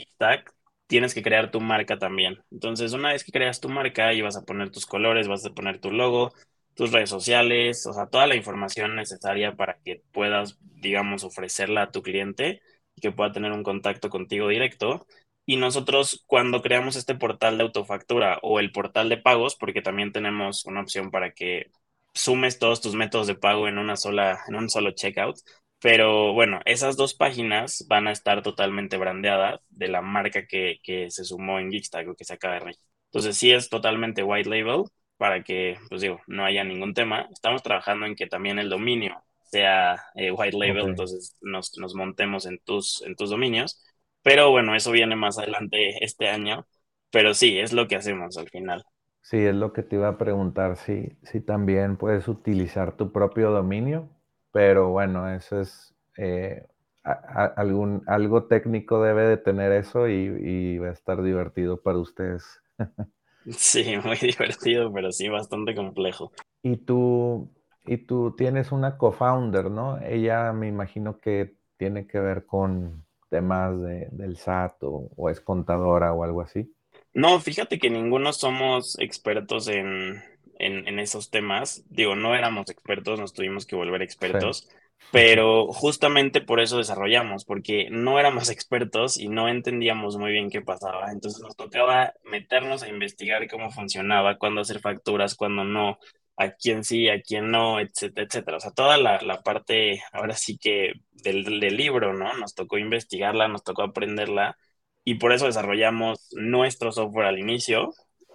tienes 0.90 1.14
que 1.14 1.22
crear 1.22 1.52
tu 1.52 1.60
marca 1.60 1.98
también. 1.98 2.42
Entonces, 2.50 2.92
una 2.92 3.12
vez 3.12 3.24
que 3.24 3.32
creas 3.32 3.60
tu 3.60 3.68
marca 3.68 4.12
y 4.12 4.22
vas 4.22 4.36
a 4.36 4.42
poner 4.44 4.70
tus 4.70 4.86
colores, 4.86 5.28
vas 5.28 5.46
a 5.46 5.50
poner 5.54 5.78
tu 5.80 5.92
logo, 5.92 6.32
tus 6.74 6.90
redes 6.92 7.10
sociales, 7.10 7.86
o 7.86 7.92
sea, 7.92 8.08
toda 8.08 8.26
la 8.26 8.34
información 8.36 8.96
necesaria 8.96 9.54
para 9.54 9.78
que 9.84 10.02
puedas, 10.12 10.58
digamos, 10.60 11.22
ofrecerla 11.24 11.82
a 11.84 11.90
tu 11.92 12.02
cliente 12.02 12.60
y 12.96 13.00
que 13.00 13.12
pueda 13.12 13.30
tener 13.32 13.52
un 13.52 13.62
contacto 13.62 14.10
contigo 14.10 14.48
directo. 14.48 15.06
Y 15.46 15.56
nosotros 15.58 16.24
cuando 16.26 16.60
creamos 16.62 16.96
este 16.96 17.14
portal 17.14 17.56
de 17.58 17.64
autofactura 17.64 18.38
o 18.42 18.58
el 18.60 18.72
portal 18.72 19.08
de 19.08 19.18
pagos, 19.18 19.56
porque 19.56 19.82
también 19.82 20.12
tenemos 20.12 20.64
una 20.66 20.80
opción 20.80 21.10
para 21.12 21.32
que 21.32 21.70
sumes 22.14 22.58
todos 22.58 22.80
tus 22.80 22.96
métodos 22.96 23.28
de 23.28 23.36
pago 23.36 23.68
en 23.68 23.78
una 23.78 23.96
sola, 23.96 24.40
en 24.48 24.56
un 24.56 24.68
solo 24.68 24.90
checkout, 24.92 25.36
pero 25.80 26.32
bueno, 26.34 26.60
esas 26.66 26.96
dos 26.96 27.14
páginas 27.14 27.86
van 27.88 28.06
a 28.06 28.12
estar 28.12 28.42
totalmente 28.42 28.96
brandeadas 28.98 29.60
de 29.70 29.88
la 29.88 30.02
marca 30.02 30.46
que, 30.46 30.78
que 30.82 31.10
se 31.10 31.24
sumó 31.24 31.58
en 31.58 31.70
Geekstack 31.70 32.08
o 32.08 32.14
que 32.14 32.24
se 32.24 32.34
acaba 32.34 32.54
de 32.54 32.60
registrar. 32.60 32.90
Entonces 33.06 33.36
sí 33.38 33.50
es 33.50 33.68
totalmente 33.70 34.22
white 34.22 34.48
label 34.48 34.84
para 35.16 35.42
que, 35.42 35.78
pues 35.88 36.02
digo, 36.02 36.20
no 36.26 36.44
haya 36.44 36.64
ningún 36.64 36.94
tema. 36.94 37.28
Estamos 37.32 37.62
trabajando 37.62 38.06
en 38.06 38.14
que 38.14 38.26
también 38.26 38.58
el 38.58 38.68
dominio 38.68 39.22
sea 39.50 39.96
eh, 40.14 40.30
white 40.30 40.56
label, 40.56 40.88
entonces 40.88 41.36
nos, 41.40 41.76
nos, 41.78 41.94
montemos 41.94 42.46
en 42.46 42.58
tus, 42.58 43.02
en 43.02 43.16
tus 43.16 43.30
dominios. 43.30 43.82
Pero 44.22 44.50
bueno, 44.50 44.76
eso 44.76 44.92
viene 44.92 45.16
más 45.16 45.38
adelante 45.38 46.04
este 46.04 46.28
año. 46.28 46.66
Pero 47.10 47.34
sí, 47.34 47.58
es 47.58 47.72
lo 47.72 47.88
que 47.88 47.96
hacemos 47.96 48.36
al 48.38 48.48
final. 48.48 48.84
Sí, 49.22 49.38
es 49.38 49.54
lo 49.54 49.72
que 49.72 49.82
te 49.82 49.96
iba 49.96 50.08
a 50.08 50.18
preguntar, 50.18 50.76
si, 50.76 51.18
si 51.22 51.40
también 51.40 51.96
puedes 51.96 52.28
utilizar 52.28 52.96
tu 52.96 53.12
propio 53.12 53.50
dominio 53.50 54.08
pero 54.52 54.90
bueno, 54.90 55.32
eso 55.32 55.60
es 55.60 55.94
eh, 56.16 56.66
algún, 57.02 58.02
algo 58.06 58.44
técnico 58.44 59.02
debe 59.02 59.24
de 59.24 59.36
tener 59.36 59.72
eso 59.72 60.08
y, 60.08 60.78
va 60.78 60.88
a 60.88 60.92
estar 60.92 61.22
divertido 61.22 61.80
para 61.80 61.98
ustedes. 61.98 62.44
Sí, 63.56 63.96
muy 64.04 64.18
divertido, 64.18 64.92
pero 64.92 65.10
sí 65.12 65.26
bastante 65.30 65.74
complejo. 65.74 66.30
Y 66.62 66.76
tú, 66.76 67.50
y 67.86 67.96
tú 67.96 68.34
tienes 68.36 68.70
una 68.70 68.98
co-founder, 68.98 69.70
¿no? 69.70 69.98
Ella 70.02 70.52
me 70.52 70.68
imagino 70.68 71.18
que 71.20 71.54
tiene 71.78 72.06
que 72.06 72.20
ver 72.20 72.44
con 72.44 73.02
temas 73.30 73.80
de, 73.80 74.08
del 74.12 74.36
SAT 74.36 74.82
o, 74.82 75.30
es 75.30 75.40
contadora 75.40 76.12
o 76.12 76.22
algo 76.22 76.42
así. 76.42 76.70
No, 77.14 77.40
fíjate 77.40 77.78
que 77.78 77.88
ninguno 77.88 78.34
somos 78.34 78.98
expertos 78.98 79.68
en, 79.68 80.22
en, 80.66 80.98
esos 80.98 81.30
temas. 81.30 81.84
Digo, 81.88 82.16
no 82.16 82.34
éramos 82.34 82.70
expertos, 82.70 83.18
nos 83.18 83.32
tuvimos 83.32 83.66
que 83.66 83.76
volver 83.76 84.02
expertos. 84.02 84.68
Pero 85.12 85.72
justamente 85.72 86.40
por 86.40 86.60
eso 86.60 86.78
desarrollamos, 86.78 87.44
porque 87.44 87.88
no 87.90 88.18
éramos 88.18 88.48
expertos 88.50 89.18
y 89.18 89.28
no 89.28 89.48
entendíamos 89.48 90.16
muy 90.16 90.32
bien 90.32 90.50
qué 90.50 90.60
pasaba. 90.60 91.10
Entonces 91.10 91.40
nos 91.42 91.56
tocaba 91.56 92.12
meternos 92.24 92.82
a 92.82 92.88
investigar 92.88 93.48
cómo 93.48 93.70
funcionaba, 93.70 94.38
cuándo 94.38 94.60
hacer 94.60 94.80
facturas, 94.80 95.34
cuándo 95.34 95.64
no, 95.64 95.98
a 96.36 96.50
quién 96.52 96.84
sí, 96.84 97.08
a 97.08 97.20
quién 97.20 97.50
no, 97.50 97.80
etcétera, 97.80 98.26
etcétera. 98.26 98.56
O 98.58 98.60
sea, 98.60 98.72
toda 98.72 98.98
la, 98.98 99.20
la 99.22 99.42
parte, 99.42 100.02
ahora 100.12 100.34
sí 100.34 100.58
que 100.58 100.92
del, 101.12 101.60
del 101.60 101.76
libro, 101.76 102.12
¿no? 102.14 102.32
Nos 102.34 102.54
tocó 102.54 102.78
investigarla, 102.78 103.48
nos 103.48 103.64
tocó 103.64 103.82
aprenderla 103.82 104.56
y 105.04 105.16
por 105.16 105.32
eso 105.32 105.46
desarrollamos 105.46 106.28
nuestro 106.32 106.92
software 106.92 107.26
al 107.26 107.38
inicio 107.38 107.90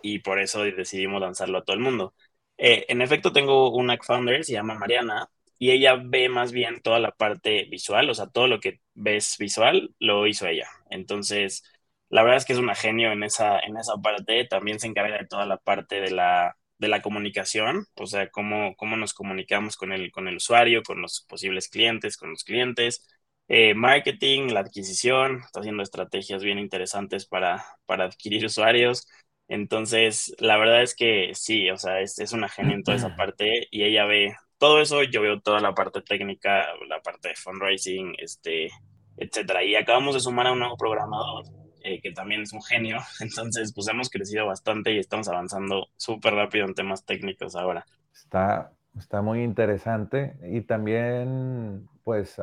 y 0.05 0.19
por 0.19 0.39
eso 0.39 0.63
decidimos 0.63 1.21
lanzarlo 1.21 1.57
a 1.59 1.63
todo 1.63 1.75
el 1.75 1.81
mundo. 1.81 2.13
Eh, 2.57 2.85
en 2.89 3.01
efecto, 3.01 3.31
tengo 3.33 3.71
una 3.71 3.97
founder, 3.97 4.43
se 4.45 4.53
llama 4.53 4.75
Mariana, 4.75 5.29
y 5.57 5.71
ella 5.71 5.95
ve 5.95 6.29
más 6.29 6.51
bien 6.51 6.81
toda 6.81 6.99
la 6.99 7.11
parte 7.11 7.65
visual, 7.65 8.09
o 8.09 8.13
sea, 8.13 8.27
todo 8.27 8.47
lo 8.47 8.59
que 8.59 8.81
ves 8.93 9.35
visual 9.39 9.93
lo 9.99 10.27
hizo 10.27 10.47
ella. 10.47 10.69
Entonces, 10.89 11.63
la 12.09 12.23
verdad 12.23 12.37
es 12.37 12.45
que 12.45 12.53
es 12.53 12.59
una 12.59 12.75
genio 12.75 13.11
en 13.11 13.23
esa, 13.23 13.59
en 13.59 13.77
esa 13.77 13.95
parte, 13.97 14.45
también 14.45 14.79
se 14.79 14.87
encarga 14.87 15.17
de 15.17 15.25
toda 15.27 15.45
la 15.45 15.57
parte 15.57 16.01
de 16.01 16.11
la, 16.11 16.57
de 16.77 16.87
la 16.87 17.01
comunicación, 17.01 17.87
o 17.95 18.05
sea, 18.07 18.29
cómo, 18.29 18.75
cómo 18.75 18.97
nos 18.97 19.13
comunicamos 19.13 19.75
con 19.77 19.91
el, 19.91 20.11
con 20.11 20.27
el 20.27 20.37
usuario, 20.37 20.83
con 20.83 21.01
los 21.01 21.21
posibles 21.27 21.67
clientes, 21.69 22.17
con 22.17 22.29
los 22.31 22.43
clientes, 22.43 23.05
eh, 23.47 23.73
marketing, 23.75 24.49
la 24.51 24.61
adquisición, 24.61 25.41
está 25.45 25.59
haciendo 25.59 25.83
estrategias 25.83 26.43
bien 26.43 26.59
interesantes 26.59 27.25
para, 27.25 27.63
para 27.85 28.05
adquirir 28.05 28.45
usuarios. 28.45 29.07
Entonces, 29.47 30.35
la 30.39 30.57
verdad 30.57 30.81
es 30.81 30.95
que 30.95 31.31
sí, 31.33 31.69
o 31.69 31.77
sea, 31.77 31.99
es, 32.01 32.19
es 32.19 32.33
una 32.33 32.49
genio 32.49 32.75
en 32.75 32.83
toda 32.83 32.97
esa 32.97 33.15
parte 33.15 33.67
y 33.71 33.83
ella 33.83 34.05
ve 34.05 34.35
todo 34.57 34.81
eso, 34.81 35.03
yo 35.03 35.21
veo 35.21 35.41
toda 35.41 35.59
la 35.59 35.73
parte 35.73 36.01
técnica, 36.01 36.65
la 36.87 37.01
parte 37.01 37.29
de 37.29 37.35
fundraising, 37.35 38.15
este, 38.17 38.69
etcétera. 39.17 39.63
Y 39.63 39.75
acabamos 39.75 40.15
de 40.15 40.21
sumar 40.21 40.47
a 40.47 40.53
un 40.53 40.59
nuevo 40.59 40.77
programador 40.77 41.45
eh, 41.83 42.01
que 42.01 42.11
también 42.11 42.41
es 42.41 42.53
un 42.53 42.63
genio. 42.63 42.97
Entonces, 43.19 43.71
pues 43.73 43.87
hemos 43.87 44.09
crecido 44.09 44.47
bastante 44.47 44.91
y 44.93 44.99
estamos 44.99 45.27
avanzando 45.27 45.87
súper 45.97 46.33
rápido 46.33 46.65
en 46.65 46.73
temas 46.73 47.05
técnicos 47.05 47.55
ahora. 47.55 47.85
Está, 48.13 48.71
está 48.97 49.21
muy 49.21 49.43
interesante 49.43 50.35
y 50.43 50.61
también, 50.61 51.87
pues, 52.03 52.41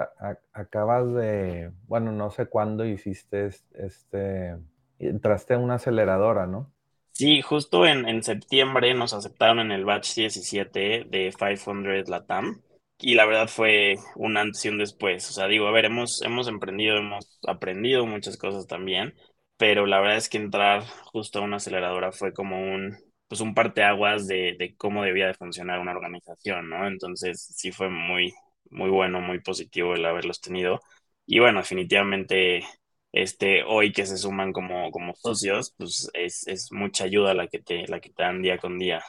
acabas 0.53 1.13
de, 1.15 1.73
bueno, 1.89 2.13
no 2.13 2.31
sé 2.31 2.47
cuándo 2.47 2.85
hiciste 2.85 3.51
este, 3.75 4.57
entraste 4.99 5.55
a 5.55 5.59
una 5.59 5.75
aceleradora, 5.75 6.47
¿no? 6.47 6.72
Sí, 7.13 7.43
justo 7.43 7.87
en, 7.87 8.09
en 8.09 8.23
septiembre 8.23 8.95
nos 8.95 9.13
aceptaron 9.13 9.61
en 9.61 9.71
el 9.71 9.85
batch 9.85 10.15
17 10.15 11.05
de 11.09 11.33
500 11.39 12.09
Latam 12.09 12.63
y 12.99 13.15
la 13.15 13.27
verdad 13.27 13.49
fue 13.49 13.97
un 14.17 14.37
antes 14.37 14.65
y 14.65 14.69
un 14.71 14.79
después. 14.79 15.29
O 15.31 15.33
sea, 15.33 15.47
digo, 15.47 15.67
a 15.67 15.73
ver, 15.73 15.85
hemos, 15.85 16.23
hemos 16.23 16.49
emprendido, 16.49 16.97
hemos 16.97 17.39
aprendido 17.47 18.07
muchas 18.07 18.37
cosas 18.39 18.67
también, 18.67 19.15
pero 19.57 19.87
la 19.87 20.01
verdad 20.01 20.17
es 20.17 20.29
que 20.29 20.39
entrar 20.39 20.83
justo 21.13 21.39
a 21.39 21.43
una 21.43 21.57
aceleradora 21.57 22.13
fue 22.13 22.33
como 22.33 22.59
un, 22.61 22.97
pues 23.29 23.41
un 23.41 23.55
parteaguas 23.55 24.27
de, 24.27 24.57
de 24.59 24.75
cómo 24.77 25.03
debía 25.05 25.27
de 25.27 25.35
funcionar 25.35 25.81
una 25.81 25.93
organización, 25.93 26.69
¿no? 26.71 26.87
Entonces 26.87 27.43
sí 27.57 27.73
fue 27.73 27.89
muy, 27.91 28.33
muy 28.71 28.89
bueno, 28.91 29.21
muy 29.21 29.41
positivo 29.41 29.95
el 29.95 30.05
haberlos 30.07 30.41
tenido. 30.41 30.81
Y 31.27 31.39
bueno, 31.41 31.59
definitivamente 31.61 32.65
este, 33.13 33.63
hoy 33.63 33.93
que 33.93 34.07
se 34.07 34.17
suman 34.17 34.53
como, 34.53 34.91
como 34.91 35.15
socios, 35.15 35.75
pues 35.77 36.11
es, 36.15 36.47
es, 36.47 36.73
mucha 36.73 37.05
ayuda 37.05 37.35
la 37.35 37.47
que, 37.47 37.59
te, 37.59 37.87
la 37.87 38.01
que 38.01 38.11
te 38.11 38.23
dan 38.23 38.43
día 38.43 38.59
con 38.59 38.79
día. 38.79 39.03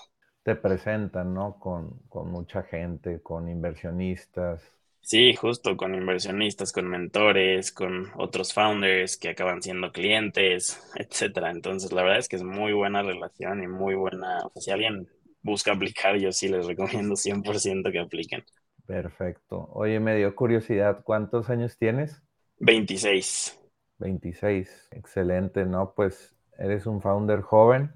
Te 0.43 0.55
presentan, 0.55 1.33
¿no? 1.33 1.57
Con, 1.57 1.99
con 2.09 2.29
mucha 2.29 2.63
gente, 2.63 3.21
con 3.21 3.47
inversionistas. 3.47 4.61
Sí, 4.99 5.35
justo 5.35 5.75
con 5.77 5.95
inversionistas, 5.95 6.71
con 6.71 6.87
mentores, 6.87 7.71
con 7.71 8.11
otros 8.15 8.53
founders 8.53 9.17
que 9.17 9.29
acaban 9.29 9.61
siendo 9.61 9.91
clientes, 9.91 10.81
etcétera. 10.95 11.51
Entonces, 11.51 11.91
la 11.93 12.03
verdad 12.03 12.19
es 12.19 12.27
que 12.27 12.35
es 12.35 12.43
muy 12.43 12.73
buena 12.73 13.03
relación 13.03 13.63
y 13.63 13.67
muy 13.67 13.95
buena. 13.95 14.39
O 14.53 14.61
sea, 14.61 14.61
si 14.61 14.71
alguien 14.71 15.07
busca 15.41 15.73
aplicar, 15.73 16.17
yo 16.17 16.31
sí 16.31 16.49
les 16.49 16.65
recomiendo 16.65 17.15
100% 17.15 17.91
que 17.91 17.99
apliquen. 17.99 18.43
Perfecto. 18.85 19.69
Oye, 19.73 19.99
me 19.99 20.15
dio 20.17 20.35
curiosidad, 20.35 21.03
¿cuántos 21.03 21.49
años 21.49 21.77
tienes? 21.77 22.21
26. 22.59 23.62
26, 23.99 24.89
excelente, 24.91 25.65
¿no? 25.65 25.93
Pues 25.95 26.35
eres 26.57 26.85
un 26.85 27.01
founder 27.01 27.41
joven 27.41 27.91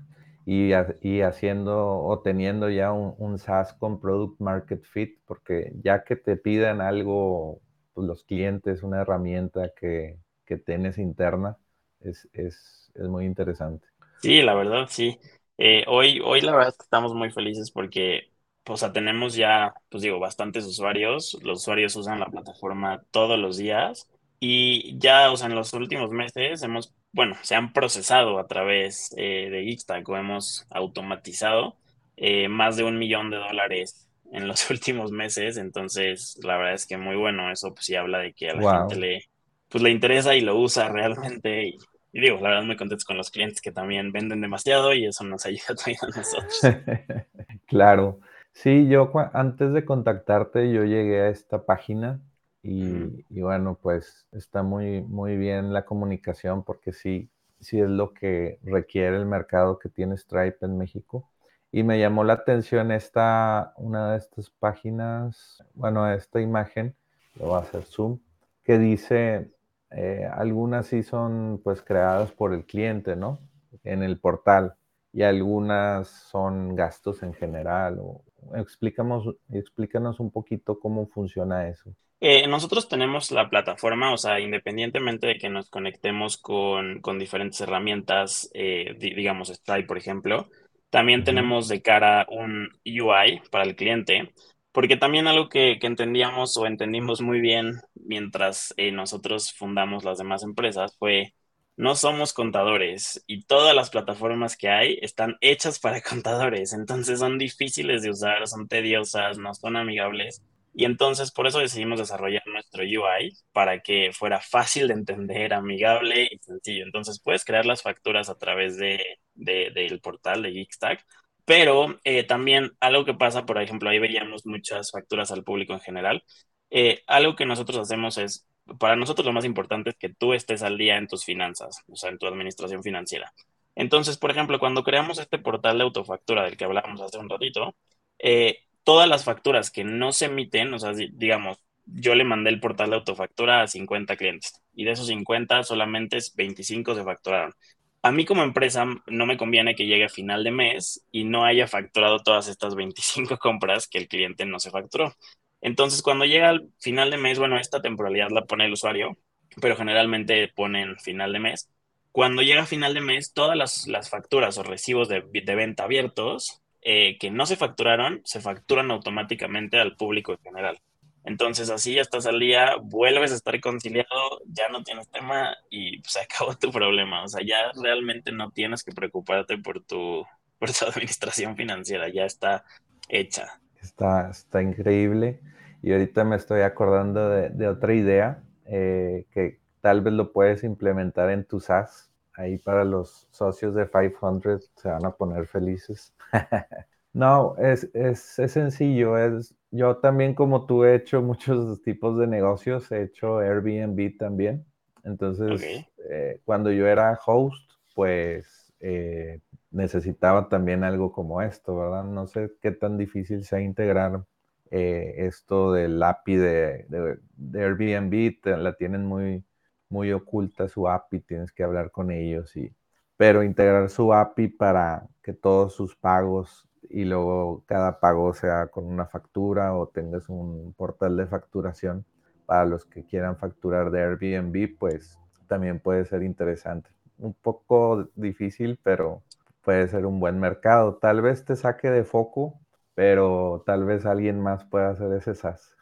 y, 0.46 0.72
y 1.02 1.22
haciendo 1.22 2.00
o 2.00 2.20
teniendo 2.22 2.70
ya 2.70 2.92
un, 2.92 3.38
SaaS 3.38 3.74
con 3.74 4.00
Product 4.00 4.40
Market 4.40 4.84
Fit, 4.84 5.20
porque 5.26 5.74
ya 5.84 6.04
que 6.04 6.16
te 6.16 6.38
pidan 6.38 6.82
algo, 6.82 7.62
pues 7.94 8.08
los 8.08 8.24
clientes, 8.24 8.84
una 8.84 9.02
herramienta 9.02 9.72
que, 9.76 10.18
que 10.46 10.58
tienes 10.58 10.98
interna, 10.98 11.58
es, 12.00 12.28
es, 12.34 12.92
es, 12.96 13.08
muy 13.08 13.26
interesante. 13.26 13.88
Sí, 14.22 14.42
la 14.42 14.54
verdad, 14.54 14.88
sí. 14.90 15.20
Eh, 15.58 15.84
hoy, 15.88 16.22
hoy 16.24 16.42
la 16.42 16.56
verdad 16.56 16.76
estamos 16.80 17.14
muy 17.14 17.32
felices 17.32 17.72
porque 17.72 18.32
pues 18.64 18.86
tenemos 18.94 19.36
ya, 19.36 19.74
pues 19.90 20.04
digo, 20.04 20.20
bastantes 20.20 20.66
usuarios. 20.66 21.38
Los 21.42 21.62
usuarios 21.62 21.96
usan 21.96 22.20
la 22.20 22.28
plataforma 22.28 23.04
todos 23.12 23.40
los 23.40 23.58
días 23.58 24.08
y 24.40 24.98
ya, 25.00 25.32
o 25.32 25.38
sea, 25.38 25.48
en 25.48 25.56
los 25.56 25.74
últimos 25.74 26.12
meses 26.12 26.62
hemos, 26.62 26.94
bueno, 27.12 27.36
se 27.42 27.56
han 27.56 27.74
procesado 27.74 28.38
a 28.40 28.48
través 28.48 29.14
eh, 29.18 29.50
de 29.50 29.64
Geekstack 29.64 30.08
o 30.08 30.18
hemos 30.18 30.68
automatizado 30.70 31.76
eh, 32.18 32.48
más 32.48 32.78
de 32.78 32.84
un 32.84 33.00
millón 33.00 33.32
de 33.32 33.38
dólares 33.38 34.08
en 34.32 34.48
los 34.48 34.70
últimos 34.70 35.12
meses. 35.12 35.58
Entonces, 35.58 36.40
la 36.44 36.58
verdad 36.58 36.74
es 36.74 36.86
que 36.86 36.98
muy 36.98 37.16
bueno. 37.16 37.52
Eso 37.52 37.74
pues 37.74 37.86
sí 37.86 37.96
habla 37.96 38.20
de 38.20 38.34
que 38.34 38.50
a 38.50 38.56
la 38.56 38.80
gente 38.80 38.96
le, 38.96 39.24
pues, 39.70 39.84
le 39.84 39.90
interesa 39.90 40.36
y 40.36 40.42
lo 40.42 40.60
usa 40.60 40.90
realmente. 40.90 41.70
Y, 41.70 41.78
digo, 42.14 42.38
la 42.38 42.50
verdad 42.50 42.64
muy 42.64 42.78
contentos 42.78 43.06
con 43.06 43.18
los 43.18 43.32
clientes 43.32 43.62
que 43.62 43.72
también 43.72 44.12
venden 44.12 44.42
demasiado 44.42 44.94
y 44.94 45.06
eso 45.06 45.24
nos 45.24 45.46
ayuda 45.48 45.76
también 45.76 46.00
a 46.02 46.18
nosotros. 46.18 46.62
claro. 47.66 48.20
Sí, 48.54 48.88
yo 48.88 49.12
antes 49.34 49.72
de 49.72 49.86
contactarte, 49.86 50.72
yo 50.72 50.84
llegué 50.84 51.22
a 51.22 51.30
esta 51.30 51.66
página 51.66 52.22
y, 52.70 53.42
bueno, 53.42 53.78
pues 53.82 54.28
está 54.34 54.62
muy, 54.62 55.02
muy 55.02 55.38
bien 55.38 55.72
la 55.72 55.86
comunicación 55.86 56.64
porque 56.64 56.92
sí, 56.92 57.30
sí 57.62 57.80
es 57.80 57.88
lo 57.88 58.14
que 58.14 58.60
requiere 58.62 59.16
el 59.16 59.26
mercado 59.26 59.80
que 59.80 59.88
tiene 59.88 60.18
Stripe 60.18 60.66
en 60.66 60.78
México. 60.78 61.30
Y 61.72 61.84
me 61.84 61.98
llamó 61.98 62.26
la 62.26 62.34
atención 62.34 62.92
esta, 62.92 63.74
una 63.78 64.12
de 64.12 64.18
estas 64.18 64.50
páginas, 64.50 65.64
bueno, 65.76 66.12
esta 66.12 66.42
imagen, 66.42 66.94
lo 67.36 67.48
voy 67.48 67.56
a 67.56 67.60
hacer 67.60 67.84
zoom, 67.84 68.20
que 68.64 68.78
dice, 68.78 69.52
eh, 69.92 70.30
algunas 70.30 70.88
sí 70.88 71.04
son 71.04 71.62
pues 71.64 71.82
creadas 71.82 72.32
por 72.34 72.54
el 72.54 72.66
cliente, 72.66 73.16
¿no? 73.16 73.40
En 73.86 74.04
el 74.04 74.20
portal 74.20 74.76
y 75.14 75.24
algunas 75.24 76.10
son 76.10 76.76
gastos 76.76 77.24
en 77.24 77.34
general. 77.34 78.00
O, 78.02 78.24
explícanos, 78.56 79.36
explícanos 79.50 80.20
un 80.20 80.32
poquito 80.32 80.80
cómo 80.80 81.08
funciona 81.08 81.70
eso. 81.70 81.94
Eh, 82.20 82.48
nosotros 82.48 82.90
tenemos 82.90 83.30
la 83.32 83.48
plataforma, 83.50 84.12
o 84.12 84.18
sea, 84.18 84.40
independientemente 84.40 85.28
de 85.28 85.38
que 85.38 85.50
nos 85.50 85.70
conectemos 85.70 86.38
con, 86.40 87.00
con 87.02 87.20
diferentes 87.20 87.62
herramientas, 87.62 88.50
eh, 88.56 88.96
digamos 88.98 89.50
Stripe, 89.50 89.86
por 89.88 90.00
ejemplo, 90.00 90.50
también 90.90 91.24
tenemos 91.24 91.68
de 91.68 91.82
cara 91.84 92.26
un 92.30 92.70
UI 92.86 93.42
para 93.52 93.66
el 93.66 93.76
cliente, 93.76 94.34
porque 94.72 94.98
también 94.98 95.28
algo 95.28 95.48
que, 95.48 95.78
que 95.80 95.86
entendíamos 95.88 96.58
o 96.58 96.66
entendimos 96.66 97.22
muy 97.22 97.40
bien 97.40 97.76
mientras 97.94 98.74
eh, 98.78 98.92
nosotros 98.92 99.54
fundamos 99.54 100.04
las 100.04 100.18
demás 100.18 100.42
empresas 100.44 100.96
fue, 100.98 101.36
no 101.76 101.94
somos 101.96 102.34
contadores 102.34 103.24
y 103.28 103.44
todas 103.46 103.76
las 103.76 103.92
plataformas 103.92 104.58
que 104.58 104.70
hay 104.70 104.98
están 105.04 105.36
hechas 105.42 105.78
para 105.80 106.02
contadores, 106.10 106.74
entonces 106.74 107.20
son 107.20 107.38
difíciles 107.38 108.02
de 108.02 108.10
usar, 108.10 108.48
son 108.48 108.68
tediosas, 108.68 109.38
no 109.38 109.54
son 109.54 109.76
amigables. 109.78 110.42
Y 110.78 110.86
entonces 110.86 111.32
por 111.32 111.48
eso 111.48 111.58
decidimos 111.60 111.98
desarrollar 111.98 112.44
nuestro 112.46 112.84
UI 112.84 113.34
para 113.52 113.80
que 113.82 114.12
fuera 114.14 114.40
fácil 114.40 114.88
de 114.88 114.94
entender, 114.94 115.54
amigable 115.56 116.30
y 116.32 116.38
sencillo. 116.38 116.84
Entonces 116.86 117.20
puedes 117.20 117.44
crear 117.44 117.66
las 117.66 117.82
facturas 117.82 118.30
a 118.30 118.38
través 118.38 118.78
de, 118.78 119.04
del 119.34 120.00
portal 120.02 120.44
de 120.44 120.52
Geekstack, 120.52 121.04
pero 121.46 122.00
eh, 122.04 122.24
también 122.26 122.74
algo 122.80 123.06
que 123.06 123.16
pasa, 123.16 123.46
por 123.48 123.60
ejemplo, 123.60 123.90
ahí 123.90 123.98
veríamos 123.98 124.46
muchas 124.46 124.92
facturas 124.92 125.32
al 125.32 125.44
público 125.44 125.74
en 125.74 125.80
general. 125.80 126.24
Eh, 126.70 127.02
algo 127.08 127.36
que 127.36 127.48
nosotros 127.48 127.80
hacemos 127.80 128.20
es 128.20 128.48
para 128.80 128.96
nosotros 128.96 129.26
lo 129.26 129.34
más 129.34 129.46
importante 129.46 129.90
es 129.92 129.98
que 129.98 130.10
tú 130.10 130.34
estés 130.34 130.62
al 130.62 130.78
día 130.78 130.98
en 130.98 131.08
tus 131.08 131.26
finanzas, 131.26 131.84
o 131.88 131.96
sea, 131.96 132.12
en 132.12 132.20
tu 132.20 132.28
administración 132.28 132.84
financiera. 132.84 133.34
Entonces, 133.76 134.18
por 134.18 134.30
ejemplo, 134.32 134.60
cuando 134.60 134.84
creamos 134.84 135.18
este 135.20 135.40
portal 135.40 135.78
de 135.80 135.86
autofactura 135.86 136.44
del 136.44 136.58
que 136.58 136.66
hablábamos 136.66 137.02
hace 137.02 137.18
un 137.18 137.30
ratito, 137.30 137.76
eh, 138.20 138.67
todas 138.88 139.10
las 139.10 139.26
facturas 139.26 139.70
que 139.70 139.84
no 139.84 140.14
se 140.14 140.28
emiten, 140.28 140.74
o 140.74 140.80
sea, 140.80 140.94
digamos, 140.94 141.58
yo 141.86 142.16
le 142.16 142.24
mandé 142.24 142.52
el 142.52 142.62
portal 142.62 142.92
de 142.92 142.96
autofactura 142.96 143.62
a 143.62 143.68
50 143.68 144.16
clientes 144.16 144.62
y 144.74 144.86
de 144.86 144.92
esos 144.92 145.08
50 145.08 145.64
solamente 145.64 146.18
25 146.36 146.96
se 146.96 147.04
facturaron. 147.04 147.54
A 148.02 148.14
mí 148.14 148.24
como 148.24 148.44
empresa 148.44 148.86
no 149.08 149.26
me 149.26 149.36
conviene 149.36 149.76
que 149.76 149.88
llegue 149.88 150.06
a 150.06 150.10
final 150.10 150.46
de 150.46 150.52
mes 150.52 151.04
y 151.12 151.26
no 151.26 151.44
haya 151.44 151.68
facturado 151.68 152.20
todas 152.20 152.48
estas 152.48 152.76
25 152.76 153.38
compras 153.40 153.90
que 153.90 153.98
el 153.98 154.08
cliente 154.08 154.46
no 154.46 154.58
se 154.58 154.72
facturó. 154.72 155.14
Entonces, 155.60 156.02
cuando 156.02 156.24
llega 156.24 156.48
al 156.48 156.70
final 156.80 157.12
de 157.12 157.18
mes, 157.18 157.40
bueno, 157.40 157.60
esta 157.60 157.82
temporalidad 157.82 158.30
la 158.32 158.46
pone 158.46 158.68
el 158.68 158.72
usuario, 158.72 159.18
pero 159.62 159.76
generalmente 159.76 160.48
ponen 160.56 160.98
final 161.00 161.34
de 161.34 161.40
mes. 161.40 161.70
Cuando 162.14 162.42
llega 162.42 162.64
a 162.64 162.68
final 162.68 162.94
de 162.94 163.02
mes, 163.02 163.34
todas 163.34 163.86
las, 163.86 164.10
facturas 164.10 164.58
o 164.58 164.64
recibos 164.64 165.10
de, 165.10 165.20
venta 165.44 165.84
abiertos 165.84 166.62
eh, 166.90 167.18
que 167.20 167.30
no 167.30 167.46
se 167.46 167.58
facturaron, 167.58 168.22
se 168.24 168.40
facturan 168.40 168.92
automáticamente 168.92 169.78
al 169.78 169.98
público 169.98 170.32
en 170.32 170.40
general. 170.40 170.80
Entonces 171.26 171.70
así 171.70 171.96
ya 171.96 172.02
estás 172.02 172.26
al 172.28 172.40
día, 172.40 172.78
vuelves 172.82 173.34
a 173.34 173.36
estar 173.36 173.60
conciliado, 173.60 174.40
ya 174.46 174.70
no 174.70 174.86
tienes 174.86 175.10
tema 175.10 175.54
y 175.70 176.02
se 176.08 176.22
acabó 176.22 176.56
tu 176.56 176.72
problema. 176.72 177.26
O 177.26 177.28
sea, 177.28 177.46
ya 177.46 177.74
realmente 177.84 178.32
no 178.32 178.52
tienes 178.52 178.86
que 178.86 178.94
preocuparte 178.94 179.58
por 179.58 179.84
tu, 179.84 180.26
por 180.60 180.72
tu 180.72 180.86
administración 180.88 181.58
financiera, 181.58 182.08
ya 182.08 182.24
está 182.24 182.64
hecha. 183.10 183.60
Está, 183.82 184.30
está 184.30 184.62
increíble. 184.62 185.42
Y 185.84 185.92
ahorita 185.92 186.24
me 186.24 186.38
estoy 186.38 186.62
acordando 186.62 187.30
de, 187.30 187.68
otra 187.68 187.96
idea 187.96 188.42
eh, 188.66 189.26
que 189.34 189.60
tal 189.82 190.00
vez 190.00 190.14
lo 190.14 190.32
puedes 190.32 190.64
implementar 190.64 191.32
en 191.32 191.44
tu 191.44 191.60
SaaS. 191.60 192.07
Ahí 192.38 192.60
para 192.60 192.86
los 192.86 193.28
socios 193.32 193.74
de 193.74 193.90
500 193.90 194.72
se 194.76 194.90
van 194.90 195.06
a 195.06 195.12
poner 195.12 195.48
felices. 195.48 196.14
no, 197.14 197.56
es, 197.58 197.90
es, 197.94 198.20
sencillo. 198.52 199.18
Es, 199.18 199.56
yo 199.72 199.98
también 199.98 200.36
como 200.36 200.68
tú 200.68 200.84
he 200.84 200.94
hecho 200.96 201.22
muchos 201.22 201.82
tipos 201.82 202.18
de 202.20 202.28
negocios. 202.28 202.92
He 202.92 203.02
hecho 203.02 203.40
Airbnb 203.40 204.18
también. 204.18 204.66
Entonces, 205.04 205.86
eh, 206.10 206.40
cuando 206.46 206.72
yo 206.72 206.86
era 206.88 207.20
host, 207.26 207.72
pues 207.96 208.72
eh, 208.82 209.40
necesitaba 209.72 210.48
también 210.48 210.84
algo 210.84 211.12
como 211.12 211.42
esto, 211.42 211.76
¿verdad? 211.76 212.04
No 212.04 212.28
sé 212.28 212.52
qué 212.62 212.72
tan 212.72 212.98
difícil 212.98 213.44
sea 213.44 213.62
integrar 213.62 214.24
eh, 214.70 215.16
esto 215.18 215.74
del 215.74 216.02
API 216.04 216.36
de, 216.36 217.20
Airbnb, 217.56 218.46
la 218.58 218.74
tienen 218.74 219.06
muy, 219.06 219.44
muy 219.90 220.12
oculta 220.14 220.68
su 220.68 220.88
API, 220.88 221.22
tienes 221.22 221.52
que 221.52 221.64
hablar 221.64 221.92
con 221.92 222.12
ellos, 222.12 222.56
y, 222.58 222.74
pero 223.18 223.44
integrar 223.44 223.90
su 223.90 224.14
API 224.14 224.48
para 224.50 225.08
que 225.22 225.34
todos 225.34 225.74
sus 225.76 225.96
pagos 225.96 226.68
y 226.90 227.06
luego 227.06 227.64
cada 227.66 228.00
pago 228.00 228.34
sea 228.34 228.68
con 228.68 228.86
una 228.86 229.06
factura 229.08 229.76
o 229.76 229.88
tengas 229.88 230.30
un 230.30 230.74
portal 230.78 231.18
de 231.18 231.28
facturación 231.28 232.06
para 232.46 232.66
los 232.66 232.86
que 232.86 233.06
quieran 233.06 233.38
facturar 233.38 233.92
de 233.92 234.02
Airbnb, 234.02 234.78
pues 234.80 235.20
también 235.48 235.80
puede 235.80 236.06
ser 236.06 236.24
interesante. 236.24 236.90
Un 237.18 237.34
poco 237.34 238.10
difícil, 238.16 238.80
pero 238.84 239.24
puede 239.64 239.88
ser 239.88 240.06
un 240.06 240.20
buen 240.20 240.40
mercado. 240.40 240.96
Tal 240.98 241.22
vez 241.22 241.44
te 241.46 241.56
saque 241.56 241.90
de 241.90 242.04
foco, 242.06 242.60
pero 242.96 243.64
tal 243.66 243.86
vez 243.86 244.06
alguien 244.06 244.40
más 244.42 244.66
pueda 244.66 244.92
hacer 244.92 245.12
ese 245.14 245.36
SaaS. 245.36 245.77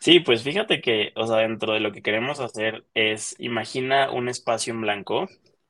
Sí, 0.00 0.20
pues 0.20 0.42
fíjate 0.42 0.80
que, 0.80 1.12
o 1.16 1.26
sea, 1.26 1.38
dentro 1.38 1.72
de 1.72 1.80
lo 1.80 1.90
que 1.90 2.02
queremos 2.02 2.38
hacer 2.38 2.84
es, 2.94 3.34
imagina 3.38 4.10
un 4.12 4.28
espacio 4.28 4.72
en 4.72 4.82
blanco 4.82 5.26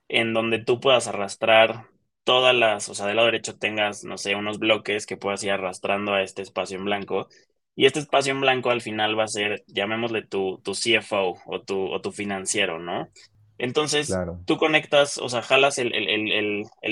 en 0.09 0.35
donde 0.35 0.59
tú 0.59 0.81
puedas 0.81 1.07
arrastrar 1.09 1.87
todas 2.25 2.55
las, 2.55 2.89
o 2.89 2.95
sea, 2.95 3.07
del 3.07 3.17
lado 3.17 3.27
derecho 3.27 3.57
tengas, 3.57 4.05
no 4.05 4.19
sé, 4.19 4.35
unos 4.35 4.59
bloques 4.59 5.07
que 5.07 5.17
puedas 5.17 5.43
ir 5.45 5.53
arrastrando 5.53 6.13
a 6.13 6.23
este 6.23 6.43
espacio 6.43 6.77
en 6.77 6.85
blanco. 6.85 7.29
Y 7.77 7.87
este 7.87 8.01
espacio 8.01 8.33
en 8.33 8.41
blanco 8.41 8.71
al 8.71 8.81
final 8.81 9.19
va 9.19 9.25
a 9.25 9.29
ser, 9.29 9.63
llamémosle 9.69 10.23
tu, 10.27 10.59
tu 10.65 10.75
CFO 10.75 11.39
o 11.47 11.63
tu, 11.63 11.87
o 11.87 12.01
tu 12.01 12.11
financiero, 12.11 12.79
¿no? 12.79 13.09
Entonces, 13.59 14.15
tú 14.45 14.59
conectas, 14.59 15.19
o 15.19 15.29
sea, 15.29 15.41
jalas 15.41 15.79
el, 15.79 15.93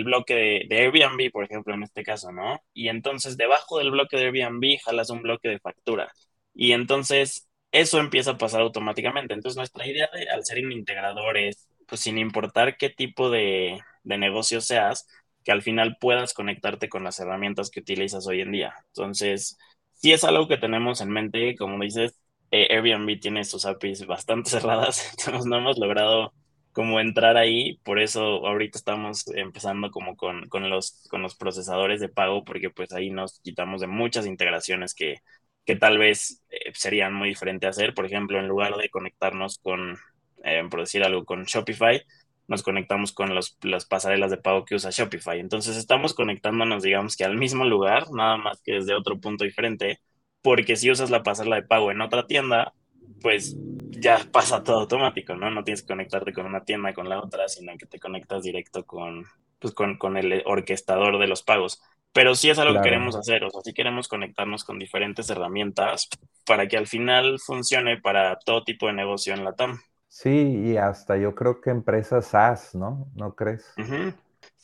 bloque 0.05 0.67
de, 0.69 0.79
Airbnb, 0.79 1.31
por 1.31 1.45
ejemplo, 1.45 1.75
en 1.75 1.83
este 1.83 2.03
caso, 2.03 2.33
¿no? 2.33 2.61
Y 2.73 2.89
entonces 2.89 3.37
debajo 3.37 3.79
del 3.79 3.91
bloque 3.91 4.17
de 4.17 4.25
Airbnb 4.27 4.79
jalas 4.83 5.11
un 5.11 5.23
bloque 5.23 5.49
de 5.49 5.59
factura. 5.59 6.11
Y 6.55 6.73
entonces 6.73 7.49
eso 7.75 7.99
empieza 7.99 8.33
a 8.33 8.39
pasar 8.39 8.61
automáticamente. 8.63 9.35
Entonces, 9.35 9.57
nuestra 9.57 9.87
idea 9.87 10.09
de, 10.13 10.29
al 10.31 10.45
ser 10.45 10.65
un 10.65 10.73
integrador 10.73 11.37
es, 11.37 11.69
pues 11.89 12.01
sin 12.01 12.19
importar 12.19 12.77
qué 12.77 12.89
tipo 12.89 13.31
de, 13.31 13.81
negocio 14.05 14.61
seas, 14.61 15.07
que 15.45 15.53
al 15.53 15.63
final 15.63 15.97
puedas 16.01 16.35
conectarte 16.35 16.89
con 16.89 17.05
las 17.05 17.19
herramientas 17.21 17.71
que 17.71 17.81
utilizas 17.81 18.27
hoy 18.29 18.41
en 18.43 18.53
día. 18.53 18.75
Entonces, 18.89 19.59
si 19.93 20.13
es 20.13 20.25
algo 20.25 20.47
que 20.49 20.57
tenemos 20.57 21.01
en 21.01 21.11
mente, 21.11 21.57
como 21.57 21.83
dices, 21.83 22.17
eh, 22.51 22.69
Airbnb 22.71 23.19
tiene 23.21 23.45
sus 23.45 23.67
APIs 23.67 24.07
bastante 24.07 24.51
cerradas, 24.51 25.11
entonces 25.19 25.47
no 25.47 25.57
hemos 25.59 25.79
logrado 25.79 26.33
como 26.73 27.01
entrar 27.01 27.37
ahí, 27.37 27.79
por 27.85 28.01
eso 28.01 28.47
ahorita 28.47 28.79
estamos 28.79 29.29
empezando 29.29 29.91
como 29.91 30.17
con, 30.17 30.49
con, 30.49 30.69
los, 30.71 31.07
con 31.11 31.23
los 31.23 31.37
procesadores 31.37 32.01
de 32.01 32.09
pago, 32.09 32.45
porque 32.45 32.71
pues 32.71 32.93
ahí 32.93 33.11
nos 33.11 33.41
quitamos 33.41 33.81
de 33.81 33.87
muchas 33.87 34.27
integraciones 34.27 34.95
que, 34.95 35.19
que 35.65 35.77
tal 35.77 35.99
vez 35.99 36.43
eh, 36.51 36.73
serían 36.75 37.15
muy 37.15 37.29
diferentes 37.29 37.71
hacer. 37.71 37.95
Por 37.95 38.07
ejemplo, 38.07 38.39
en 38.39 38.49
lugar 38.49 38.77
de 38.77 38.91
conectarnos 38.91 39.59
con, 39.59 39.99
eh, 40.45 40.63
por 40.71 40.81
decir 40.81 41.03
algo, 41.05 41.25
con 41.25 41.45
Shopify, 41.45 42.03
nos 42.47 42.63
conectamos 42.63 43.13
con 43.13 43.35
los, 43.35 43.57
las 43.63 43.87
pasarelas 43.87 44.31
de 44.31 44.37
pago 44.37 44.65
que 44.65 44.75
usa 44.75 44.91
Shopify. 44.91 45.41
Entonces 45.41 45.77
estamos 45.77 46.15
conectándonos, 46.15 46.83
digamos 46.83 47.17
que 47.17 47.25
al 47.25 47.37
mismo 47.37 47.65
lugar, 47.65 48.11
nada 48.13 48.37
más 48.37 48.61
que 48.63 48.75
desde 48.75 48.95
otro 48.95 49.19
punto 49.19 49.45
diferente, 49.45 50.01
porque 50.43 50.77
si 50.77 50.91
usas 50.91 51.11
la 51.11 51.23
pasarela 51.23 51.57
de 51.57 51.63
pago 51.63 51.91
en 51.91 52.03
otra 52.03 52.27
tienda, 52.27 52.75
pues 53.23 53.57
ya 53.91 54.19
pasa 54.33 54.63
todo 54.63 54.81
automático, 54.81 55.35
¿no? 55.35 55.51
No 55.51 55.65
tienes 55.65 55.83
que 55.83 55.89
conectarte 55.89 56.33
con 56.33 56.47
una 56.47 56.65
tienda 56.65 56.93
con 56.93 57.09
la 57.09 57.21
otra, 57.21 57.49
sino 57.49 57.77
que 57.79 57.87
te 57.87 57.99
conectas 57.99 58.43
directo 58.43 58.85
con, 58.85 59.25
pues, 59.59 59.75
con, 59.75 60.17
el 60.17 60.43
orquestador 60.45 61.19
de 61.19 61.27
los 61.27 61.43
pagos. 61.43 61.81
Pero 62.15 62.35
sí 62.35 62.51
es 62.51 62.59
algo 62.59 62.75
que 62.77 62.81
queremos 62.81 63.17
hacer, 63.17 63.45
o 63.45 63.51
sea, 63.51 63.61
sí 63.63 63.75
queremos 63.75 64.09
conectarnos 64.09 64.65
con 64.65 64.79
diferentes 64.79 65.29
herramientas 65.31 66.09
para 66.47 66.69
que 66.69 66.79
al 66.79 66.87
final 66.87 67.39
funcione 67.41 68.01
para 68.01 68.39
todo 68.39 68.65
tipo 68.65 68.87
de 68.87 68.95
negocio 68.95 69.35
en 69.35 69.45
la 69.45 69.55
TAM. 69.55 69.81
Sí, 70.09 70.31
y 70.31 70.77
hasta 70.79 71.17
yo 71.19 71.35
creo 71.35 71.61
que 71.61 71.71
empresas 71.71 72.29
SaaS, 72.29 72.75
¿no? 72.75 73.11
¿No 73.15 73.35
crees? 73.35 73.67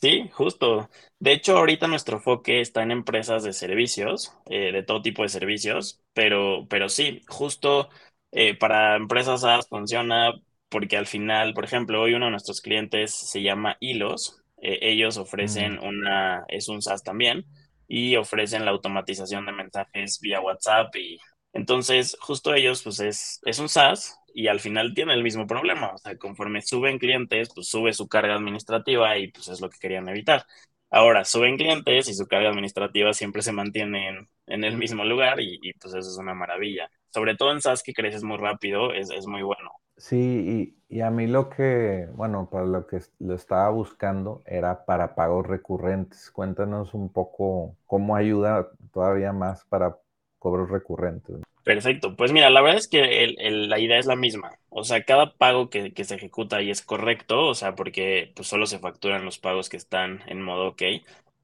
Sí, 0.01 0.29
justo. 0.33 0.89
De 1.19 1.31
hecho, 1.33 1.57
ahorita 1.57 1.87
nuestro 1.87 2.17
enfoque 2.17 2.61
está 2.61 2.81
en 2.83 2.91
empresas 2.91 3.43
de 3.43 3.53
servicios, 3.53 4.33
eh, 4.49 4.71
de 4.71 4.83
todo 4.83 5.01
tipo 5.01 5.21
de 5.23 5.29
servicios, 5.29 6.01
pero, 6.13 6.65
pero 6.69 6.89
sí, 6.89 7.21
justo 7.27 7.89
eh, 8.31 8.55
para 8.57 8.95
empresas 8.95 9.41
SaaS 9.41 9.67
funciona 9.69 10.31
porque 10.69 10.97
al 10.97 11.05
final, 11.07 11.53
por 11.53 11.65
ejemplo, 11.65 12.01
hoy 12.01 12.13
uno 12.15 12.25
de 12.25 12.31
nuestros 12.31 12.61
clientes 12.61 13.13
se 13.13 13.41
llama 13.43 13.77
Hilos. 13.79 14.40
Eh, 14.61 14.79
ellos 14.81 15.17
ofrecen 15.17 15.75
mm. 15.75 15.83
una, 15.83 16.45
es 16.47 16.69
un 16.69 16.81
SaaS 16.81 17.03
también, 17.03 17.45
y 17.87 18.15
ofrecen 18.15 18.65
la 18.65 18.71
automatización 18.71 19.45
de 19.45 19.51
mensajes 19.51 20.19
vía 20.21 20.41
WhatsApp. 20.41 20.95
Y 20.95 21.19
entonces, 21.53 22.17
justo 22.21 22.53
ellos, 22.53 22.83
pues 22.83 22.99
es, 22.99 23.41
es 23.45 23.59
un 23.59 23.69
SaaS 23.69 24.17
y 24.33 24.47
al 24.47 24.59
final 24.59 24.93
tiene 24.93 25.13
el 25.13 25.23
mismo 25.23 25.47
problema. 25.47 25.91
O 25.93 25.97
sea, 25.97 26.17
conforme 26.17 26.61
suben 26.61 26.99
clientes, 26.99 27.49
pues 27.53 27.67
sube 27.67 27.93
su 27.93 28.07
carga 28.07 28.35
administrativa 28.35 29.17
y 29.17 29.29
pues 29.29 29.47
es 29.49 29.61
lo 29.61 29.69
que 29.69 29.79
querían 29.79 30.07
evitar. 30.09 30.45
Ahora, 30.89 31.25
suben 31.25 31.57
clientes 31.57 32.09
y 32.09 32.13
su 32.13 32.27
carga 32.27 32.49
administrativa 32.49 33.13
siempre 33.13 33.41
se 33.41 33.51
mantiene 33.53 34.27
en, 34.47 34.63
el 34.63 34.77
mismo 34.77 35.05
lugar 35.05 35.39
y, 35.39 35.57
y, 35.61 35.73
pues 35.73 35.93
eso 35.93 36.09
es 36.09 36.17
una 36.17 36.33
maravilla 36.33 36.89
sobre 37.11 37.35
todo 37.35 37.51
en 37.51 37.61
SaaS 37.61 37.83
que 37.83 37.93
creces 37.93 38.23
muy 38.23 38.37
rápido, 38.37 38.93
es, 38.93 39.09
muy 39.27 39.43
bueno. 39.43 39.71
Sí, 40.01 40.73
y, 40.89 41.01
a 41.01 41.11
mí 41.11 41.27
lo 41.27 41.47
que, 41.51 42.07
bueno, 42.15 42.49
para 42.51 42.65
lo 42.65 42.87
que 42.87 43.01
lo 43.19 43.35
estaba 43.35 43.69
buscando 43.69 44.41
era 44.47 44.83
para 44.83 45.13
pagos 45.13 45.45
recurrentes. 45.45 46.31
Cuéntanos 46.31 46.95
un 46.95 47.13
poco 47.13 47.75
cómo 47.85 48.15
ayuda 48.15 48.71
todavía 48.91 49.31
más 49.31 49.63
para 49.65 49.95
cobros 50.39 50.71
recurrentes. 50.71 51.41
Perfecto, 51.63 52.15
pues 52.15 52.33
mira, 52.33 52.49
la 52.49 52.61
verdad 52.61 52.79
es 52.79 52.87
que 52.87 53.35
la 53.37 53.77
idea 53.77 53.99
es 53.99 54.07
la 54.07 54.15
misma. 54.15 54.57
O 54.69 54.83
sea, 54.83 55.03
cada 55.03 55.35
pago 55.35 55.69
que, 55.69 55.93
se 56.03 56.15
ejecuta 56.15 56.57
ahí 56.57 56.71
es 56.71 56.81
correcto, 56.81 57.45
o 57.45 57.53
sea, 57.53 57.75
porque 57.75 58.31
pues, 58.35 58.47
solo 58.47 58.65
se 58.65 58.79
facturan 58.79 59.23
los 59.23 59.37
pagos 59.37 59.69
que 59.69 59.77
están 59.77 60.21
en 60.25 60.41
modo 60.41 60.69
OK. 60.69 60.81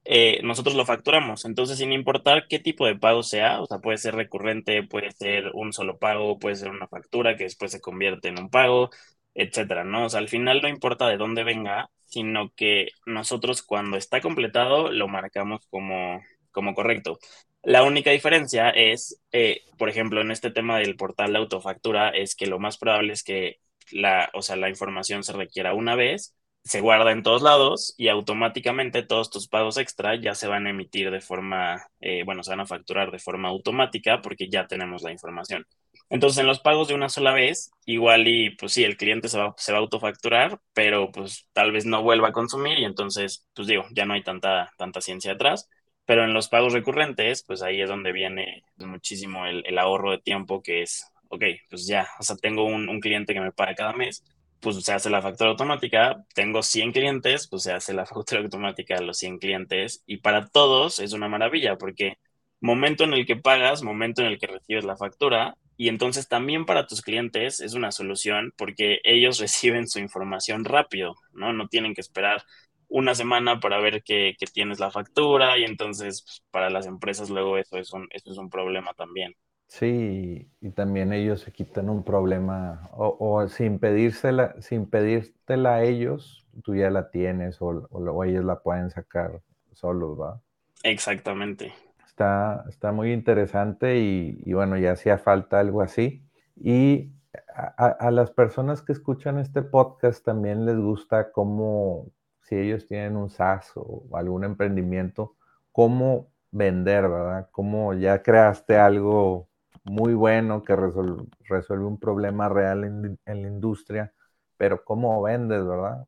Eh, 0.04 0.40
nosotros 0.42 0.74
lo 0.74 0.86
facturamos. 0.86 1.44
Entonces, 1.44 1.78
sin 1.78 1.92
importar 1.92 2.46
qué 2.48 2.58
tipo 2.58 2.86
de 2.86 2.96
pago 2.96 3.22
sea, 3.22 3.60
o 3.60 3.66
sea, 3.66 3.78
puede 3.78 3.98
ser 3.98 4.14
recurrente, 4.14 4.82
puede 4.82 5.10
ser 5.12 5.50
un 5.54 5.72
solo 5.72 5.98
pago, 5.98 6.38
puede 6.38 6.56
ser 6.56 6.70
una 6.70 6.88
factura 6.88 7.36
que 7.36 7.44
después 7.44 7.70
se 7.72 7.80
convierte 7.80 8.28
en 8.28 8.38
un 8.38 8.50
pago, 8.50 8.90
etcétera, 9.34 9.84
¿no? 9.84 10.06
O 10.06 10.08
sea, 10.08 10.20
al 10.20 10.28
final 10.28 10.62
no 10.62 10.68
importa 10.68 11.06
de 11.08 11.16
dónde 11.18 11.44
venga, 11.44 11.90
sino 12.06 12.52
que 12.56 12.88
nosotros 13.06 13.62
cuando 13.62 13.96
está 13.98 14.20
completado 14.20 14.90
lo 14.90 15.08
marcamos 15.08 15.66
como, 15.70 16.22
como 16.52 16.74
correcto. 16.74 17.18
La 17.62 17.82
única 17.82 18.10
diferencia 18.10 18.70
es, 18.70 19.20
eh, 19.32 19.62
por 19.76 19.88
ejemplo, 19.90 20.20
en 20.22 20.30
este 20.30 20.50
tema 20.50 20.78
del 20.78 20.96
portal 20.96 21.32
de 21.32 21.38
autofactura, 21.38 22.08
es 22.10 22.34
que 22.34 22.46
lo 22.46 22.58
más 22.58 22.78
probable 22.78 23.12
es 23.12 23.22
que 23.22 23.60
la, 23.90 24.30
o 24.34 24.42
sea, 24.42 24.56
la 24.56 24.68
información 24.70 25.22
se 25.24 25.32
requiera 25.32 25.74
una 25.74 25.94
vez, 25.96 26.34
se 26.64 26.80
guarda 26.80 27.12
en 27.12 27.22
todos 27.22 27.42
lados 27.42 27.94
y 27.96 28.08
automáticamente 28.08 29.02
todos 29.02 29.30
tus 29.30 29.48
pagos 29.48 29.78
extra 29.78 30.16
ya 30.20 30.34
se 30.34 30.48
van 30.48 30.66
a 30.66 30.70
emitir 30.70 31.10
de 31.10 31.20
forma, 31.20 31.86
eh, 32.00 32.24
bueno, 32.24 32.42
se 32.42 32.50
van 32.50 32.60
a 32.60 32.66
facturar 32.66 33.10
de 33.10 33.18
forma 33.18 33.48
automática 33.48 34.20
porque 34.20 34.48
ya 34.50 34.66
tenemos 34.66 35.02
la 35.02 35.12
información. 35.12 35.66
Entonces, 36.10 36.38
en 36.40 36.46
los 36.46 36.60
pagos 36.60 36.88
de 36.88 36.94
una 36.94 37.08
sola 37.08 37.32
vez, 37.32 37.70
igual 37.84 38.28
y 38.28 38.50
pues 38.50 38.72
sí, 38.72 38.84
el 38.84 38.96
cliente 38.96 39.28
se 39.28 39.38
va, 39.38 39.54
se 39.58 39.72
va 39.72 39.78
a 39.78 39.80
autofacturar, 39.82 40.60
pero 40.72 41.10
pues 41.12 41.48
tal 41.52 41.72
vez 41.72 41.84
no 41.86 42.02
vuelva 42.02 42.28
a 42.28 42.32
consumir 42.32 42.78
y 42.78 42.84
entonces, 42.84 43.46
pues 43.54 43.68
digo, 43.68 43.84
ya 43.92 44.06
no 44.06 44.14
hay 44.14 44.22
tanta, 44.22 44.70
tanta 44.78 45.00
ciencia 45.00 45.32
atrás. 45.32 45.68
Pero 46.06 46.24
en 46.24 46.32
los 46.32 46.48
pagos 46.48 46.72
recurrentes, 46.72 47.44
pues 47.46 47.62
ahí 47.62 47.82
es 47.82 47.88
donde 47.88 48.12
viene 48.12 48.62
muchísimo 48.76 49.46
el, 49.46 49.78
ahorro 49.78 50.12
de 50.12 50.18
tiempo, 50.18 50.62
que 50.62 50.82
es, 50.82 51.04
ok, 51.28 51.44
pues 51.68 51.86
ya, 51.86 52.08
o 52.18 52.22
sea, 52.22 52.36
tengo 52.36 52.64
un, 52.64 52.88
un 52.88 53.00
cliente 53.00 53.34
que 53.34 53.40
me 53.40 53.52
paga 53.52 53.74
cada 53.74 53.92
mes, 53.92 54.24
pues 54.60 54.82
se 54.84 54.92
hace 54.92 55.10
la 55.10 55.22
factura 55.22 55.50
automática, 55.50 56.24
tengo 56.34 56.62
100 56.62 56.92
clientes, 56.92 57.48
pues 57.48 57.62
se 57.64 57.72
hace 57.72 57.92
la 57.94 58.06
factura 58.06 58.40
automática 58.42 58.96
a 58.96 59.02
los 59.02 59.18
100 59.18 59.38
clientes 59.38 60.02
y 60.06 60.18
para 60.18 60.48
todos 60.48 60.98
es 60.98 61.12
una 61.12 61.28
maravilla 61.28 61.76
porque 61.78 62.18
momento 62.60 63.04
en 63.04 63.12
el 63.14 63.26
que 63.26 63.36
pagas, 63.36 63.82
momento 63.82 64.22
en 64.22 64.28
el 64.28 64.38
que 64.38 64.46
recibes 64.48 64.84
la 64.84 64.96
factura 64.96 65.56
y 65.76 65.88
entonces 65.88 66.28
también 66.28 66.66
para 66.66 66.86
tus 66.86 67.02
clientes 67.02 67.60
es 67.60 67.74
una 67.74 67.92
solución 67.92 68.52
porque 68.56 69.00
ellos 69.04 69.38
reciben 69.40 69.88
su 69.88 69.98
información 70.00 70.64
rápido, 70.64 71.14
¿no? 71.32 71.52
No 71.52 71.68
tienen 71.68 71.94
que 71.94 72.00
esperar 72.00 72.42
una 72.88 73.14
semana 73.14 73.60
para 73.60 73.78
ver 73.80 74.02
que, 74.02 74.34
que 74.38 74.46
tienes 74.46 74.80
la 74.80 74.90
factura 74.90 75.58
y 75.58 75.64
entonces 75.64 76.22
pues, 76.22 76.42
para 76.50 76.70
las 76.70 76.86
empresas 76.86 77.30
luego 77.30 77.58
eso 77.58 77.76
es, 77.78 77.92
un, 77.92 78.08
eso 78.10 78.32
es 78.32 78.38
un 78.38 78.50
problema 78.50 78.94
también. 78.94 79.34
Sí, 79.68 80.50
y 80.62 80.70
también 80.70 81.12
ellos 81.12 81.42
se 81.42 81.52
quitan 81.52 81.90
un 81.90 82.02
problema, 82.02 82.88
o, 82.92 83.16
o 83.20 83.48
sin, 83.48 83.78
pedírsela, 83.78 84.54
sin 84.60 84.88
pedírtela 84.88 85.74
a 85.74 85.82
ellos, 85.82 86.46
tú 86.64 86.74
ya 86.74 86.90
la 86.90 87.10
tienes, 87.10 87.60
o, 87.60 87.86
o, 87.90 87.98
o 87.98 88.24
ellos 88.24 88.44
la 88.46 88.60
pueden 88.60 88.90
sacar 88.90 89.42
solos, 89.74 90.18
¿va? 90.18 90.40
Exactamente. 90.82 91.74
Está, 92.06 92.64
está 92.68 92.92
muy 92.92 93.12
interesante 93.12 93.98
y, 93.98 94.42
y, 94.44 94.54
bueno, 94.54 94.78
ya 94.78 94.92
hacía 94.92 95.18
falta 95.18 95.60
algo 95.60 95.82
así. 95.82 96.24
Y 96.56 97.12
a, 97.54 97.88
a, 97.88 98.10
las 98.10 98.30
personas 98.30 98.80
que 98.82 98.92
escuchan 98.92 99.38
este 99.38 99.62
podcast 99.62 100.24
también 100.24 100.64
les 100.64 100.78
gusta 100.78 101.30
cómo, 101.30 102.10
si 102.40 102.56
ellos 102.56 102.86
tienen 102.86 103.16
un 103.16 103.28
SaaS 103.28 103.72
o 103.74 104.04
algún 104.14 104.44
emprendimiento, 104.44 105.36
cómo 105.72 106.30
vender, 106.50 107.08
¿verdad? 107.08 107.48
Cómo 107.52 107.92
ya 107.92 108.22
creaste 108.22 108.78
algo 108.78 109.48
muy 109.88 110.14
bueno 110.14 110.62
que 110.62 110.76
resuelve, 110.76 111.84
un 111.84 111.98
problema 111.98 112.48
real 112.48 112.84
en, 112.84 113.18
la 113.24 113.48
industria, 113.48 114.12
pero 114.56 114.84
cómo 114.84 115.22
vendes, 115.22 115.66
¿verdad? 115.66 116.06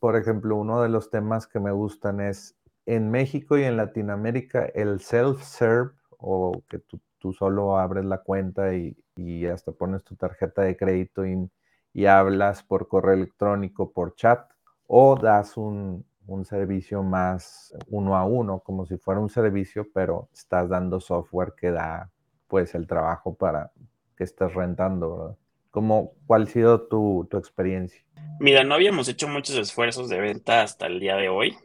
Por 0.00 0.16
ejemplo, 0.16 0.56
uno 0.56 0.82
de 0.82 0.88
los 0.88 1.10
temas 1.10 1.46
que 1.46 1.60
me 1.60 1.72
gustan 1.72 2.20
es 2.20 2.56
en 2.86 3.10
México 3.10 3.58
y 3.58 3.64
en 3.64 3.76
Latinoamérica 3.76 4.64
el 4.66 5.00
self-serve 5.00 5.92
o 6.18 6.62
que 6.68 6.78
tú, 6.78 7.00
tú, 7.18 7.32
solo 7.32 7.78
abres 7.78 8.04
la 8.04 8.18
cuenta 8.18 8.74
y, 8.74 8.96
y, 9.16 9.46
hasta 9.46 9.72
pones 9.72 10.02
tu 10.04 10.16
tarjeta 10.16 10.62
de 10.62 10.76
crédito 10.76 11.26
y, 11.26 11.50
y 11.92 12.06
hablas 12.06 12.62
por 12.62 12.88
correo 12.88 13.14
electrónico, 13.14 13.92
por 13.92 14.14
chat, 14.14 14.50
o 14.86 15.16
das 15.16 15.56
un, 15.56 16.04
un, 16.26 16.44
servicio 16.44 17.02
más 17.02 17.74
uno 17.88 18.16
a 18.16 18.24
uno, 18.24 18.60
como 18.60 18.86
si 18.86 18.96
fuera 18.98 19.20
un 19.20 19.28
servicio, 19.28 19.86
pero 19.92 20.28
estás 20.32 20.68
dando 20.68 21.00
software 21.00 21.54
que 21.56 21.70
da 21.70 22.10
pues 22.48 22.74
el 22.74 22.86
trabajo 22.86 23.34
para 23.36 23.72
que 24.16 24.24
estés 24.24 24.54
rentando, 24.54 25.16
¿verdad? 25.18 25.36
¿Cómo, 25.70 26.12
¿Cuál 26.26 26.44
ha 26.44 26.46
sido 26.46 26.82
tu, 26.88 27.28
tu 27.30 27.36
experiencia? 27.38 28.02
Mira, 28.38 28.62
no 28.64 28.74
habíamos 28.74 29.08
hecho 29.08 29.26
muchos 29.28 29.56
esfuerzos 29.56 30.08
de 30.08 30.20
venta 30.20 30.62
hasta 30.62 30.86
el 30.86 31.00
día 31.00 31.16
de 31.16 31.28
hoy. 31.28 31.56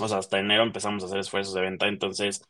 O 0.00 0.08
sea, 0.08 0.18
hasta 0.18 0.38
enero 0.38 0.62
empezamos 0.62 1.02
a 1.02 1.06
hacer 1.06 1.18
esfuerzos 1.18 1.54
de 1.54 1.60
venta. 1.62 1.88
Entonces, 1.88 2.42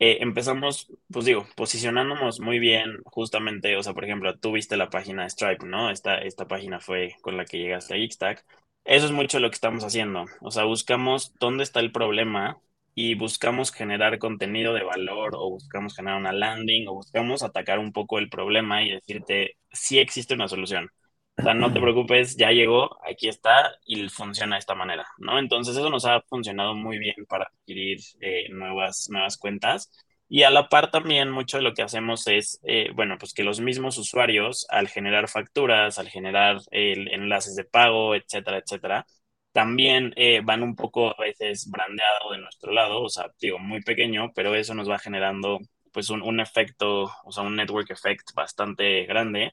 eh, 0.00 0.18
empezamos, 0.20 0.90
pues 1.10 1.24
digo, 1.24 1.46
posicionándonos 1.56 2.40
muy 2.40 2.58
bien, 2.58 2.98
justamente, 3.04 3.76
o 3.76 3.82
sea, 3.82 3.94
por 3.94 4.04
ejemplo, 4.04 4.36
tú 4.38 4.52
viste 4.52 4.76
la 4.76 4.90
página 4.90 5.28
Stripe, 5.28 5.66
¿no? 5.66 5.90
Esta, 5.90 6.18
esta 6.18 6.48
página 6.48 6.80
fue 6.80 7.14
con 7.22 7.36
la 7.36 7.44
que 7.44 7.58
llegaste 7.58 7.94
a 7.94 7.96
Geekstack. 7.98 8.44
Eso 8.84 9.06
es 9.06 9.12
mucho 9.12 9.38
lo 9.38 9.50
que 9.50 9.54
estamos 9.54 9.84
haciendo. 9.84 10.24
O 10.40 10.50
sea, 10.50 10.64
buscamos 10.64 11.34
dónde 11.38 11.62
está 11.62 11.80
el 11.80 11.92
problema 11.92 12.60
y 12.94 13.14
buscamos 13.14 13.72
generar 13.72 14.18
contenido 14.18 14.74
de 14.74 14.82
valor 14.84 15.34
o 15.36 15.50
buscamos 15.50 15.94
generar 15.94 16.18
una 16.18 16.32
landing 16.32 16.88
o 16.88 16.94
buscamos 16.94 17.42
atacar 17.42 17.78
un 17.78 17.92
poco 17.92 18.18
el 18.18 18.28
problema 18.28 18.82
y 18.82 18.90
decirte 18.90 19.56
si 19.72 19.98
existe 19.98 20.34
una 20.34 20.48
solución. 20.48 20.90
O 21.38 21.42
sea, 21.42 21.54
no 21.54 21.72
te 21.72 21.80
preocupes, 21.80 22.36
ya 22.36 22.50
llegó, 22.50 22.98
aquí 23.08 23.28
está 23.28 23.70
y 23.86 24.08
funciona 24.08 24.56
de 24.56 24.60
esta 24.60 24.74
manera, 24.74 25.06
¿no? 25.18 25.38
Entonces 25.38 25.76
eso 25.76 25.88
nos 25.88 26.04
ha 26.04 26.20
funcionado 26.22 26.74
muy 26.74 26.98
bien 26.98 27.14
para 27.28 27.44
adquirir 27.44 28.00
eh, 28.20 28.48
nuevas, 28.50 29.08
nuevas 29.10 29.36
cuentas. 29.36 29.90
Y 30.28 30.42
a 30.42 30.50
la 30.50 30.68
par 30.68 30.90
también 30.90 31.30
mucho 31.30 31.56
de 31.58 31.62
lo 31.62 31.74
que 31.74 31.82
hacemos 31.82 32.26
es, 32.26 32.60
eh, 32.64 32.90
bueno, 32.94 33.16
pues 33.18 33.32
que 33.32 33.44
los 33.44 33.60
mismos 33.60 33.96
usuarios 33.98 34.66
al 34.68 34.88
generar 34.88 35.28
facturas, 35.28 35.98
al 35.98 36.08
generar 36.08 36.58
eh, 36.72 36.94
enlaces 37.12 37.54
de 37.56 37.64
pago, 37.64 38.14
etcétera, 38.16 38.58
etcétera, 38.58 39.06
también 39.52 40.12
eh, 40.16 40.40
van 40.44 40.62
un 40.62 40.76
poco 40.76 41.10
a 41.10 41.16
veces 41.22 41.68
brandeado 41.70 42.32
de 42.32 42.38
nuestro 42.38 42.72
lado, 42.72 43.02
o 43.02 43.08
sea, 43.08 43.32
digo, 43.40 43.58
muy 43.58 43.82
pequeño, 43.82 44.32
pero 44.34 44.54
eso 44.54 44.74
nos 44.74 44.88
va 44.88 44.98
generando 44.98 45.58
pues 45.92 46.10
un, 46.10 46.22
un, 46.22 46.40
efecto, 46.40 47.10
o 47.24 47.32
sea, 47.32 47.42
un 47.44 47.56
network 47.56 47.90
effect 47.90 48.32
bastante 48.34 49.04
grande, 49.06 49.52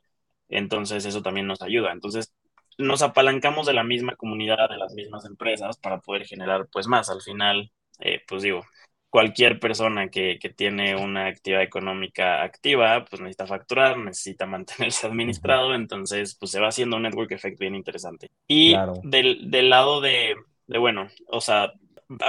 entonces 0.49 1.05
eso 1.05 1.21
también 1.21 1.47
nos 1.47 1.61
ayuda. 1.61 1.91
Entonces 1.91 2.33
nos 2.77 3.01
apalancamos 3.01 3.65
de 3.67 3.73
la 3.73 3.83
misma 3.83 4.15
comunidad, 4.15 4.69
de 4.69 4.77
las 4.77 4.93
mismas 4.93 5.25
empresas 5.25 5.77
para 5.77 5.99
poder 5.99 6.25
generar 6.25 6.67
pues 6.71 6.87
más. 6.87 7.09
Al 7.09 7.21
final, 7.21 7.71
eh, 7.99 8.21
pues 8.27 8.43
digo, 8.43 8.61
cualquier 9.09 9.59
persona 9.59 10.09
que, 10.09 10.37
que, 10.39 10.49
tiene 10.49 10.95
una 10.95 11.27
actividad 11.27 11.61
económica 11.63 12.43
activa, 12.43 13.05
pues 13.05 13.21
necesita 13.21 13.47
facturar, 13.47 13.97
necesita 13.97 14.45
mantenerse 14.45 15.07
administrado, 15.07 15.73
entonces 15.73 16.35
pues 16.39 16.51
se 16.51 16.59
va 16.59 16.67
haciendo 16.67 16.97
un 16.97 17.03
network 17.03 17.31
effect 17.31 17.59
bien 17.59 17.75
interesante. 17.75 18.29
Y 18.47 18.73
claro. 18.73 18.93
del, 19.03 19.49
del, 19.49 19.69
lado 19.69 20.01
de, 20.01 20.35
de, 20.67 20.77
bueno, 20.77 21.07
o 21.27 21.41
sea, 21.41 21.71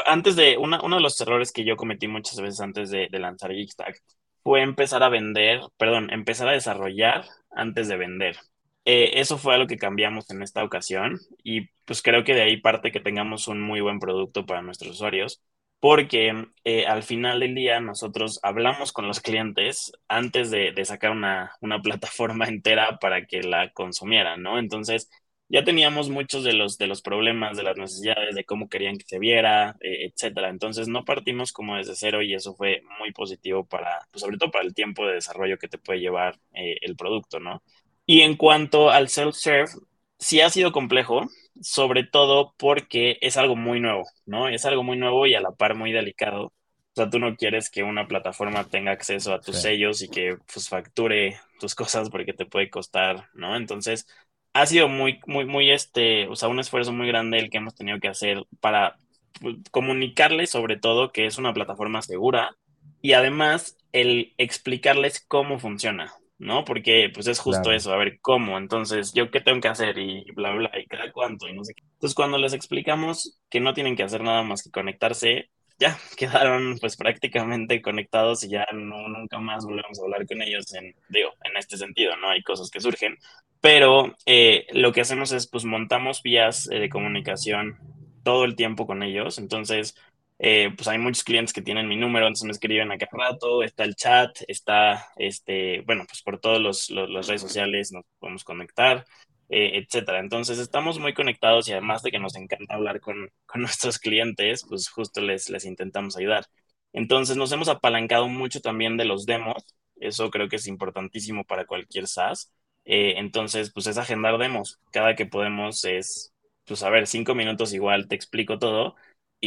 antes 0.07 0.37
de, 0.37 0.57
una, 0.57 0.81
uno 0.83 0.97
de 0.97 1.03
los 1.03 1.21
errores 1.21 1.53
que 1.53 1.65
yo 1.65 1.77
cometí 1.77 2.09
muchas 2.09 2.41
veces 2.41 2.61
antes 2.61 2.91
de, 2.91 3.09
de 3.11 3.19
lanzar 3.19 3.53
Geekstack 3.53 4.03
fue 4.43 4.63
empezar 4.63 5.03
a 5.03 5.09
vender, 5.09 5.61
perdón, 5.77 6.13
empezar 6.13 6.49
a 6.49 6.53
desarrollar 6.53 7.25
antes 7.51 7.89
de 7.89 7.97
vender. 7.97 8.37
Eh, 8.85 9.19
eso 9.19 9.37
fue 9.37 9.55
algo 9.55 9.67
que 9.67 9.77
cambiamos 9.77 10.31
en 10.31 10.43
esta 10.43 10.63
ocasión 10.63 11.19
y 11.43 11.69
pues 11.85 12.03
creo 12.03 12.23
que 12.23 12.35
de 12.35 12.43
ahí 12.43 12.57
parte 12.59 12.93
que 12.93 13.01
tengamos 13.01 13.49
un 13.49 13.61
muy 13.61 13.81
buen 13.81 13.99
producto 13.99 14.47
para 14.47 14.63
nuestros 14.63 14.93
usuarios 14.93 15.43
porque 15.81 16.47
eh, 16.65 16.87
al 16.87 17.03
final 17.03 17.41
del 17.41 17.55
día 17.55 17.81
nosotros 17.81 18.41
hablamos 18.43 18.93
con 18.93 19.07
los 19.07 19.21
clientes 19.21 19.93
antes 20.09 20.51
de, 20.51 20.73
de 20.73 20.85
sacar 20.85 21.11
una, 21.13 21.53
una, 21.61 21.81
plataforma 21.83 22.47
entera 22.47 22.99
para 22.99 23.27
que 23.27 23.43
la 23.43 23.71
consumieran, 23.73 24.43
¿no? 24.43 24.59
Entonces 24.59 25.09
ya 25.49 25.63
teníamos 25.65 26.09
muchos 26.11 26.43
de 26.45 26.53
los, 26.55 26.77
de 26.79 26.89
los 26.89 27.03
problemas, 27.03 27.57
de 27.57 27.63
las 27.63 27.77
necesidades, 27.77 28.35
de 28.35 28.45
cómo 28.45 28.69
querían 28.69 28.97
que 28.97 29.05
se 29.07 29.19
viera, 29.19 29.77
eh, 29.81 30.07
etcétera. 30.13 30.49
Entonces 30.51 30.89
no 30.89 31.05
partimos 31.05 31.53
como 31.53 31.77
desde 31.77 31.95
cero 31.95 32.23
y 32.23 32.35
eso 32.35 32.55
fue 32.55 32.83
muy 32.99 33.13
positivo 33.13 33.65
para, 33.65 34.01
pues 34.11 34.23
sobre 34.23 34.39
todo 34.39 34.51
para 34.51 34.65
el 34.65 34.75
tiempo 34.75 35.07
de 35.07 35.15
desarrollo 35.15 35.59
que 35.59 35.69
te 35.69 35.79
puede 35.79 36.01
llevar 36.01 36.39
eh, 36.55 36.79
el 36.83 36.97
producto, 36.97 37.39
¿no? 37.39 37.63
Y 38.07 38.23
en 38.23 38.37
cuanto 38.37 38.91
al 38.91 39.09
self-serve, 39.09 39.71
sí 40.19 40.41
ha 40.41 40.51
sido 40.51 40.73
complejo, 40.73 41.29
sobre 41.61 42.05
todo 42.05 42.55
porque 42.59 43.19
es 43.21 43.37
algo 43.37 43.57
muy 43.57 43.81
nuevo, 43.81 44.05
¿no? 44.27 44.49
Es 44.49 44.65
algo 44.67 44.83
muy 44.83 44.97
nuevo 44.99 45.27
y 45.27 45.35
a 45.35 45.41
la 45.41 45.53
par 45.53 45.75
muy 45.75 45.93
delicado. 45.93 46.47
O 46.47 46.53
sea, 46.97 47.11
tú 47.11 47.19
no 47.19 47.37
quieres 47.37 47.71
que 47.71 47.83
una 47.83 48.09
plataforma 48.09 48.65
tenga 48.65 48.93
acceso 48.93 49.35
a 49.35 49.41
tus 49.41 49.57
sí. 49.57 49.63
sellos 49.63 50.03
y 50.03 50.09
que 50.09 50.39
pues 50.53 50.69
facture 50.69 51.39
tus 51.61 51.75
cosas 51.75 52.11
porque 52.11 52.33
te 52.33 52.47
puede 52.47 52.71
costar, 52.71 53.29
¿no? 53.35 53.57
Entonces, 53.57 54.07
ha 54.55 54.67
sido 54.67 54.89
muy, 54.89 55.21
muy, 55.27 55.45
muy, 55.45 55.71
este, 55.71 56.27
o 56.29 56.37
sea, 56.37 56.49
un 56.49 56.61
esfuerzo 56.61 56.93
muy 56.93 57.07
grande 57.07 57.39
el 57.39 57.51
que 57.51 57.59
hemos 57.59 57.75
tenido 57.75 58.01
que 58.01 58.09
hacer 58.09 58.45
para 58.61 58.97
pues, 59.41 59.57
comunicarles 59.71 60.51
sobre 60.51 60.79
todo 60.79 61.13
que 61.13 61.27
es 61.27 61.39
una 61.39 61.53
plataforma 61.53 62.01
segura 62.03 62.57
y 63.03 63.13
además 63.13 63.77
el 63.93 64.35
explicarles 64.39 65.21
cómo 65.21 65.59
funciona, 65.59 66.15
¿no? 66.39 66.65
Porque 66.65 67.11
pues 67.13 67.27
es 67.27 67.39
justo 67.39 67.63
claro. 67.63 67.77
eso, 67.77 67.93
a 67.93 67.97
ver 67.97 68.19
cómo, 68.21 68.59
entonces 68.59 69.13
yo 69.15 69.31
qué 69.31 69.41
tengo 69.41 69.61
que 69.61 69.69
hacer 69.69 69.99
y 69.99 70.25
bla, 70.33 70.53
bla, 70.53 70.71
y 70.79 70.87
cada 70.87 71.11
cuánto 71.13 71.49
y 71.49 71.55
no 71.55 71.65
sé 71.65 71.75
qué. 71.75 71.83
Entonces 71.95 72.15
cuando 72.15 72.39
les 72.39 72.53
explicamos 72.53 73.39
que 73.49 73.61
no 73.61 73.75
tienen 73.75 73.97
que 73.97 74.03
hacer 74.03 74.23
nada 74.23 74.43
más 74.43 74.63
que 74.63 74.71
conectarse, 74.71 75.51
ya 75.79 75.97
quedaron 76.17 76.79
pues 76.81 76.97
prácticamente 76.97 77.83
conectados 77.83 78.45
y 78.45 78.51
ya 78.51 78.67
no, 78.73 79.09
nunca 79.09 79.39
más 79.39 79.65
volvemos 79.65 79.99
a 79.99 80.03
hablar 80.03 80.27
con 80.27 80.43
ellos 80.43 80.73
en, 80.75 80.95
digo, 81.09 81.31
en 81.45 81.57
este 81.57 81.77
sentido, 81.77 82.17
¿no? 82.17 82.31
Hay 82.31 82.43
cosas 82.43 82.71
que 82.71 82.81
surgen, 82.81 83.17
pero 83.61 84.15
eh, 84.27 84.67
lo 84.73 84.93
que 84.93 85.01
hacemos 85.01 85.33
es 85.33 85.49
pues 85.49 85.65
montamos 85.65 86.23
vías 86.23 86.69
eh, 86.71 86.79
de 86.79 86.89
comunicación 86.89 87.79
todo 88.23 88.45
el 88.45 88.57
tiempo 88.57 88.87
con 88.87 89.03
ellos, 89.03 89.39
entonces 89.39 89.95
eh, 90.39 90.71
pues 90.77 90.89
hay 90.89 90.99
muchos 90.99 91.25
clientes 91.25 91.53
que 91.53 91.63
tienen 91.63 91.89
mi 91.89 91.97
número, 91.97 92.27
entonces 92.27 92.45
me 92.45 92.53
escriben 92.53 92.93
a 92.93 92.99
cada 92.99 93.31
rato, 93.31 93.63
está 93.63 93.85
el 93.85 93.95
chat, 93.97 94.31
está, 94.49 95.09
este, 95.17 95.81
bueno, 95.83 96.05
pues 96.07 96.23
por 96.23 96.39
todas 96.41 96.61
las 96.91 97.27
redes 97.27 97.41
sociales 97.41 97.93
nos 97.93 98.05
podemos 98.19 98.45
conectar, 98.45 99.05
eh, 99.49 99.73
etcétera. 99.79 100.21
Entonces 100.21 100.59
estamos 100.59 100.99
muy 100.99 101.15
conectados 101.15 101.69
y 101.69 101.73
además 101.73 102.03
de 102.03 102.11
que 102.11 102.19
nos 102.19 102.37
encanta 102.37 102.75
hablar 102.75 103.01
con, 103.01 103.31
con 103.47 103.61
nuestros 103.63 103.99
clientes, 103.99 104.65
pues 104.69 104.89
justo 104.91 105.21
les, 105.21 105.49
les 105.51 105.65
intentamos 105.65 106.17
ayudar. 106.17 106.47
Entonces 106.93 107.37
nos 107.37 107.53
hemos 107.53 107.69
apalancado 107.69 108.29
mucho 108.29 108.61
también 108.61 108.97
de 108.97 109.05
los 109.05 109.27
demos, 109.27 109.65
eso 110.01 110.31
creo 110.31 110.49
que 110.49 110.57
es 110.57 110.67
importantísimo 110.67 111.45
para 111.45 111.67
cualquier 111.67 112.07
SaaS. 112.07 112.53
Eh, 112.85 113.15
entonces, 113.19 113.73
pues 113.73 113.87
es 113.89 113.99
agendar 113.99 114.39
demos. 114.39 114.79
Cada 114.93 115.15
que 115.17 115.27
podemos 115.27 115.85
es, 115.85 116.33
pues 116.67 116.83
a 116.83 116.91
ver, 116.91 117.07
cinco 117.07 117.35
minutos 117.35 117.73
igual 117.75 118.07
te 118.09 118.15
explico 118.15 118.59
todo 118.59 118.95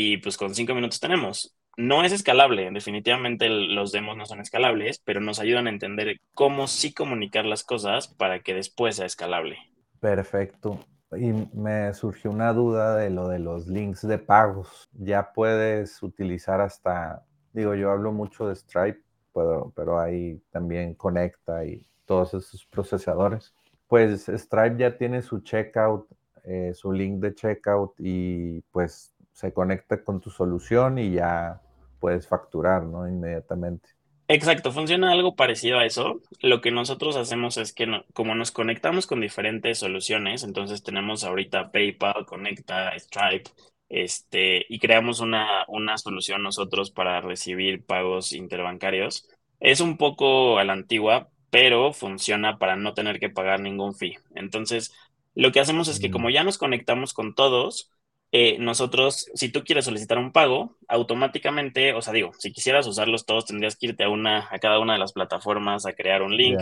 y 0.02 0.16
pues 0.16 0.38
con 0.38 0.56
cinco 0.56 0.74
minutos 0.74 1.02
tenemos. 1.02 1.54
No 1.76 2.06
es 2.06 2.14
escalable, 2.14 2.70
definitivamente 2.72 3.50
los 3.50 3.92
demos 3.92 4.16
no 4.16 4.26
son 4.26 4.40
escalables, 4.40 5.02
pero 5.04 5.20
nos 5.20 5.40
ayudan 5.40 5.68
a 5.68 5.72
entender 5.72 6.18
cómo 6.34 6.68
sí 6.68 6.94
comunicar 6.94 7.46
las 7.46 7.66
cosas 7.66 8.08
para 8.08 8.40
que 8.40 8.54
después 8.54 8.96
sea 8.96 9.06
escalable. 9.06 9.58
Perfecto. 10.00 10.80
Y 11.18 11.34
me 11.54 11.94
surgió 11.94 12.32
una 12.32 12.54
duda 12.54 12.96
de 12.96 13.10
lo 13.10 13.28
de 13.28 13.40
los 13.40 13.68
links 13.68 14.08
de 14.08 14.20
pagos. 14.20 14.90
Ya 14.94 15.34
puedes 15.34 16.02
utilizar 16.02 16.62
hasta, 16.62 17.26
digo, 17.52 17.76
yo 17.76 17.92
hablo 17.92 18.14
mucho 18.14 18.48
de 18.48 18.56
Stripe, 18.56 19.02
pero, 19.34 19.74
pero 19.76 20.00
ahí 20.00 20.42
también 20.50 20.94
conecta 20.94 21.66
y 21.66 21.86
todos 22.06 22.34
esos 22.34 22.66
procesadores. 22.68 23.54
Pues 23.88 24.28
Stripe 24.30 24.78
ya 24.78 24.98
tiene 24.98 25.22
su 25.22 25.42
checkout, 25.42 26.08
eh, 26.46 26.74
su 26.74 26.94
link 26.94 27.20
de 27.20 27.36
checkout 27.36 27.96
y 27.98 28.62
pues 28.72 29.14
se 29.39 29.54
conecta 29.54 30.04
con 30.04 30.19
tu 30.19 30.30
solución 30.30 30.97
y 30.99 31.12
ya 31.12 31.62
puedes 32.02 32.28
facturar, 32.28 32.84
¿no? 32.84 33.08
Inmediatamente. 33.08 33.88
Exacto, 34.28 34.73
funciona 34.73 35.13
algo 35.13 35.36
parecido 35.36 35.80
a 35.80 35.86
eso. 35.86 36.19
Lo 36.41 36.60
que 36.60 36.71
nosotros 36.71 37.15
hacemos 37.15 37.56
es 37.56 37.71
que 37.71 37.88
como 38.13 38.36
nos 38.36 38.52
conectamos 38.52 39.08
con 39.08 39.21
diferentes 39.21 39.80
soluciones, 39.80 40.43
entonces 40.43 40.84
tenemos 40.84 41.23
ahorita 41.23 41.71
PayPal, 41.71 42.25
Conecta, 42.25 42.91
Stripe, 42.99 43.49
este, 43.88 44.65
y 44.67 44.78
creamos 44.80 45.21
una, 45.21 45.63
una 45.69 45.97
solución 45.97 46.43
nosotros 46.43 46.91
para 46.91 47.21
recibir 47.21 47.86
pagos 47.86 48.34
interbancarios. 48.34 49.25
Es 49.62 49.80
un 49.80 49.95
poco 49.95 50.60
a 50.60 50.65
la 50.65 50.73
antigua, 50.73 51.30
pero 51.49 51.93
funciona 51.93 52.58
para 52.58 52.75
no 52.75 52.93
tener 52.93 53.19
que 53.21 53.30
pagar 53.30 53.62
ningún 53.62 53.95
fee. 53.95 54.17
Entonces, 54.36 54.93
lo 55.34 55.54
que 55.54 55.62
hacemos 55.62 55.88
es 55.88 56.02
que 56.02 56.12
como 56.12 56.28
mm. 56.28 56.32
ya 56.32 56.43
nos 56.43 56.58
conectamos 56.58 57.13
con 57.13 57.36
todos, 57.36 57.89
eh, 58.32 58.58
nosotros, 58.60 59.30
si 59.34 59.50
tú 59.50 59.63
quieres 59.63 59.86
solicitar 59.86 60.20
un 60.20 60.32
pago, 60.32 60.78
automáticamente, 60.88 61.94
o 61.94 62.02
sea, 62.02 62.13
digo, 62.13 62.32
si 62.38 62.52
quisieras 62.52 62.86
usarlos 62.86 63.26
todos, 63.26 63.46
tendrías 63.46 63.76
que 63.76 63.88
irte 63.88 64.04
a 64.04 64.10
una, 64.10 64.48
a 64.52 64.60
cada 64.60 64.80
una 64.80 64.94
de 64.94 65.00
las 65.00 65.13
plataformas 65.13 65.86
a 65.86 65.94
crear 65.94 66.22
un 66.22 66.38
link 66.38 66.60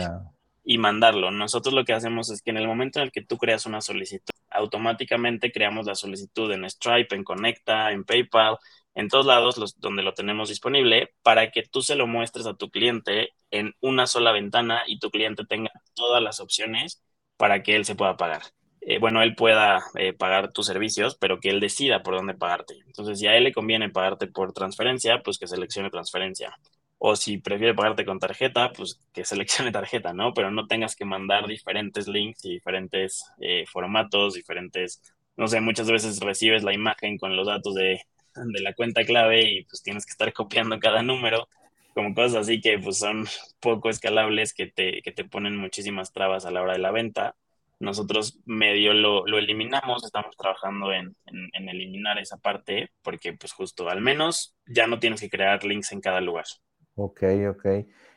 y 0.64 0.78
mandarlo. 0.78 1.30
Nosotros 1.30 1.74
lo 1.74 1.84
que 1.84 1.92
hacemos 1.92 2.30
es 2.30 2.40
que 2.40 2.50
en 2.50 2.56
el 2.56 2.66
momento 2.66 2.98
en 2.98 3.06
el 3.06 3.12
que 3.12 3.22
tú 3.22 3.36
creas 3.36 3.66
una 3.66 3.82
solicitud, 3.82 4.32
automáticamente 4.50 5.52
creamos 5.52 5.86
la 5.86 5.94
solicitud 5.94 6.50
en 6.52 6.68
Stripe, 6.68 7.14
en 7.14 7.24
Conecta, 7.24 7.92
en 7.92 8.04
PayPal, 8.04 8.56
en 8.94 9.08
todos 9.08 9.26
lados 9.26 9.58
los, 9.58 9.78
donde 9.78 10.02
lo 10.02 10.14
tenemos 10.14 10.48
disponible, 10.48 11.14
para 11.22 11.50
que 11.50 11.62
tú 11.64 11.82
se 11.82 11.96
lo 11.96 12.06
muestres 12.06 12.46
a 12.46 12.54
tu 12.54 12.70
cliente 12.70 13.30
en 13.50 13.74
una 13.80 14.06
sola 14.06 14.32
ventana 14.32 14.82
y 14.86 14.98
tu 14.98 15.10
cliente 15.10 15.44
tenga 15.44 15.70
todas 15.94 16.22
las 16.22 16.40
opciones 16.40 17.02
para 17.36 17.62
que 17.62 17.76
él 17.76 17.84
se 17.84 17.94
pueda 17.94 18.16
pagar. 18.16 18.42
Eh, 18.90 18.98
bueno, 18.98 19.22
él 19.22 19.34
pueda 19.34 19.82
eh, 19.96 20.14
pagar 20.14 20.50
tus 20.50 20.66
servicios, 20.66 21.14
pero 21.20 21.40
que 21.40 21.50
él 21.50 21.60
decida 21.60 22.02
por 22.02 22.14
dónde 22.16 22.32
pagarte. 22.32 22.74
Entonces, 22.86 23.18
si 23.18 23.26
a 23.26 23.36
él 23.36 23.44
le 23.44 23.52
conviene 23.52 23.90
pagarte 23.90 24.28
por 24.28 24.54
transferencia, 24.54 25.20
pues 25.22 25.38
que 25.38 25.46
seleccione 25.46 25.90
transferencia. 25.90 26.56
O 26.96 27.14
si 27.14 27.36
prefiere 27.36 27.74
pagarte 27.74 28.06
con 28.06 28.18
tarjeta, 28.18 28.72
pues 28.72 28.98
que 29.12 29.26
seleccione 29.26 29.72
tarjeta, 29.72 30.14
¿no? 30.14 30.32
Pero 30.32 30.50
no 30.50 30.66
tengas 30.66 30.96
que 30.96 31.04
mandar 31.04 31.46
diferentes 31.46 32.08
links 32.08 32.46
y 32.46 32.54
diferentes 32.54 33.26
eh, 33.40 33.66
formatos, 33.70 34.32
diferentes, 34.34 35.02
no 35.36 35.48
sé, 35.48 35.60
muchas 35.60 35.90
veces 35.90 36.20
recibes 36.20 36.62
la 36.64 36.72
imagen 36.72 37.18
con 37.18 37.36
los 37.36 37.46
datos 37.46 37.74
de, 37.74 38.00
de 38.36 38.60
la 38.62 38.72
cuenta 38.72 39.04
clave 39.04 39.42
y 39.42 39.64
pues 39.64 39.82
tienes 39.82 40.06
que 40.06 40.12
estar 40.12 40.32
copiando 40.32 40.78
cada 40.80 41.02
número, 41.02 41.46
como 41.94 42.14
cosas 42.14 42.36
así 42.36 42.60
que 42.62 42.78
pues 42.78 42.98
son 42.98 43.26
poco 43.60 43.90
escalables 43.90 44.54
que 44.54 44.66
te, 44.66 45.02
que 45.02 45.12
te 45.12 45.24
ponen 45.24 45.58
muchísimas 45.58 46.12
trabas 46.14 46.46
a 46.46 46.50
la 46.50 46.62
hora 46.62 46.72
de 46.72 46.78
la 46.78 46.90
venta 46.90 47.36
nosotros 47.80 48.40
medio 48.44 48.92
lo, 48.92 49.26
lo 49.26 49.38
eliminamos, 49.38 50.04
estamos 50.04 50.36
trabajando 50.36 50.92
en, 50.92 51.16
en, 51.26 51.68
eliminar 51.68 52.18
esa 52.18 52.36
parte 52.36 52.90
porque 53.02 53.34
pues 53.34 53.52
justo 53.52 53.88
al 53.88 54.00
menos 54.00 54.56
ya 54.66 54.86
no 54.86 54.98
tienes 54.98 55.20
que 55.20 55.30
crear 55.30 55.64
links 55.64 55.92
en 55.92 56.00
cada 56.00 56.20
lugar. 56.20 56.46
Ok, 56.94 57.22
ok. 57.50 57.66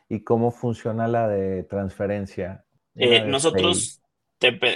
¿Y 0.08 0.24
cómo 0.24 0.50
funciona 0.50 1.06
la 1.06 1.28
de 1.28 1.62
transferencia? 1.64 2.64
Eh, 2.96 3.24
nosotros 3.24 4.02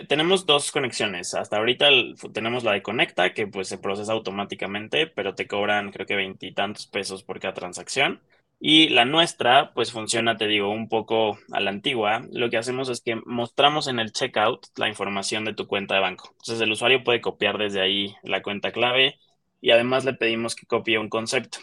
tenemos 0.09 0.47
dos 0.47 0.71
conexiones. 0.71 1.35
Hasta 1.35 1.57
ahorita 1.57 1.89
tenemos 2.33 2.63
la 2.63 2.73
de 2.73 2.83
Conecta 2.83 3.35
que 3.35 3.47
pues 3.47 3.69
se 3.69 3.79
procesa 3.79 4.13
automáticamente, 4.13 5.09
pero 5.09 5.35
te 5.35 5.47
cobran 5.47 5.91
creo 5.91 6.07
que 6.07 6.15
veintitantos 6.15 6.87
pesos 6.87 7.25
por 7.25 7.41
cada 7.41 7.55
transacción. 7.55 8.21
Y 8.59 8.89
la 8.89 9.05
nuestra, 9.05 9.73
pues 9.75 9.93
funciona, 9.93 10.37
te 10.37 10.47
digo, 10.47 10.71
un 10.71 10.89
poco 10.89 11.39
a 11.53 11.61
la 11.61 11.71
antigua. 11.71 12.27
Lo 12.33 12.49
que 12.51 12.57
hacemos 12.57 12.89
es 12.89 13.03
que 13.03 13.17
mostramos 13.27 13.87
en 13.87 13.99
el 13.99 14.13
checkout 14.13 14.67
la 14.77 14.89
información 14.89 15.45
de 15.45 15.55
tu 15.55 15.67
cuenta 15.67 15.95
de 15.95 16.01
banco. 16.01 16.31
Entonces 16.33 16.61
el 16.63 16.73
usuario 16.73 17.05
puede 17.05 17.21
copiar 17.21 17.59
desde 17.59 17.83
ahí 17.83 18.17
la 18.23 18.43
cuenta 18.43 18.73
clave 18.73 19.19
y 19.61 19.71
además 19.73 20.05
le 20.05 20.15
pedimos 20.15 20.55
que 20.57 20.67
copie 20.67 20.99
un 20.99 21.09
concepto. 21.11 21.59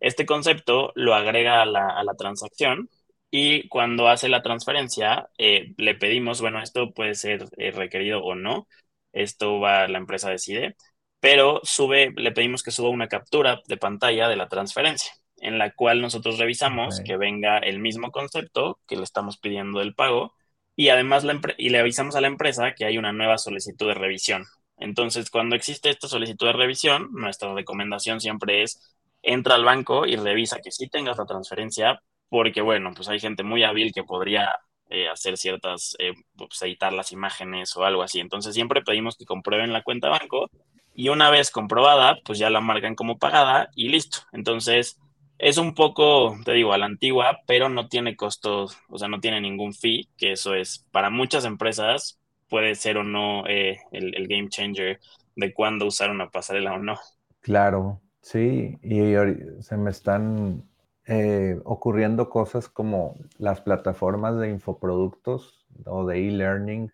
Este 0.00 0.26
concepto 0.26 0.92
lo 0.94 1.14
agrega 1.14 1.62
a 1.62 1.66
la, 1.66 2.14
transacción 2.18 2.90
y 3.30 3.68
cuando 3.68 4.08
hace 4.08 4.28
la 4.28 4.42
transferencia 4.42 5.28
eh, 5.38 5.74
le 5.78 5.94
pedimos, 5.94 6.40
bueno, 6.40 6.62
esto 6.62 6.92
puede 6.92 7.14
ser 7.14 7.46
eh, 7.58 7.70
requerido 7.72 8.22
o 8.22 8.34
no, 8.34 8.68
esto 9.12 9.58
va, 9.60 9.88
la 9.88 9.98
empresa 9.98 10.30
decide, 10.30 10.76
pero 11.20 11.60
sube, 11.64 12.12
le 12.16 12.32
pedimos 12.32 12.62
que 12.62 12.70
suba 12.70 12.90
una 12.90 13.08
captura 13.08 13.62
de 13.66 13.76
pantalla 13.78 14.28
de 14.28 14.36
la 14.36 14.48
transferencia 14.48 15.12
en 15.38 15.58
la 15.58 15.72
cual 15.72 16.00
nosotros 16.00 16.38
revisamos 16.38 17.00
que 17.04 17.16
venga 17.16 17.58
el 17.58 17.78
mismo 17.78 18.10
concepto 18.10 18.78
que 18.86 18.96
le 18.96 19.02
estamos 19.02 19.38
pidiendo 19.38 19.80
del 19.80 19.94
pago 19.94 20.34
y 20.74 20.88
además 20.90 21.24
y 21.58 21.70
le 21.70 21.78
avisamos 21.78 22.16
a 22.16 22.20
la 22.20 22.26
empresa 22.26 22.74
que 22.74 22.84
hay 22.84 22.98
una 22.98 23.12
nueva 23.12 23.38
solicitud 23.38 23.88
de 23.88 23.94
revisión. 23.94 24.44
Entonces, 24.78 25.30
cuando 25.30 25.56
existe 25.56 25.88
esta 25.90 26.08
solicitud 26.08 26.46
de 26.46 26.52
revisión, 26.52 27.08
nuestra 27.12 27.54
recomendación 27.54 28.20
siempre 28.20 28.62
es 28.62 28.96
entra 29.22 29.54
al 29.54 29.64
banco 29.64 30.06
y 30.06 30.16
revisa 30.16 30.60
que 30.62 30.70
sí 30.70 30.88
tengas 30.88 31.18
la 31.18 31.26
transferencia, 31.26 32.00
porque 32.28 32.60
bueno, 32.60 32.92
pues 32.94 33.08
hay 33.08 33.18
gente 33.18 33.42
muy 33.42 33.64
hábil 33.64 33.92
que 33.92 34.04
podría 34.04 34.54
eh, 34.90 35.08
hacer 35.08 35.36
ciertas, 35.36 35.96
eh, 35.98 36.12
pues, 36.36 36.62
editar 36.62 36.92
las 36.92 37.10
imágenes 37.12 37.76
o 37.76 37.84
algo 37.84 38.02
así. 38.02 38.20
Entonces, 38.20 38.54
siempre 38.54 38.82
pedimos 38.82 39.16
que 39.16 39.24
comprueben 39.24 39.72
la 39.72 39.82
cuenta 39.82 40.08
banco 40.08 40.50
y 40.94 41.08
una 41.08 41.30
vez 41.30 41.50
comprobada, 41.50 42.18
pues 42.24 42.38
ya 42.38 42.50
la 42.50 42.60
marcan 42.60 42.94
como 42.94 43.18
pagada 43.18 43.68
y 43.74 43.88
listo. 43.88 44.18
Entonces, 44.32 44.98
es 45.38 45.58
un 45.58 45.74
poco, 45.74 46.36
te 46.44 46.52
digo, 46.52 46.72
a 46.72 46.78
la 46.78 46.86
antigua, 46.86 47.38
pero 47.46 47.68
no 47.68 47.88
tiene 47.88 48.16
costos, 48.16 48.78
o 48.88 48.98
sea, 48.98 49.08
no 49.08 49.20
tiene 49.20 49.40
ningún 49.40 49.74
fee, 49.74 50.08
que 50.16 50.32
eso 50.32 50.54
es, 50.54 50.86
para 50.90 51.10
muchas 51.10 51.44
empresas 51.44 52.18
puede 52.48 52.74
ser 52.74 52.96
o 52.98 53.04
no 53.04 53.46
eh, 53.46 53.80
el, 53.92 54.28
game 54.28 54.48
changer 54.48 55.00
de 55.34 55.52
cuándo 55.52 55.86
usar 55.86 56.10
una 56.10 56.30
pasarela 56.30 56.74
o 56.74 56.78
no. 56.78 56.96
Claro, 57.40 58.00
sí, 58.20 58.78
y 58.82 59.14
se 59.62 59.76
me 59.76 59.90
están 59.90 60.62
eh, 61.06 61.60
ocurriendo 61.64 62.30
cosas 62.30 62.68
como 62.68 63.16
las 63.38 63.60
plataformas 63.60 64.38
de 64.38 64.50
infoproductos 64.50 65.66
o 65.84 66.06
de 66.06 66.28
e-learning. 66.28 66.92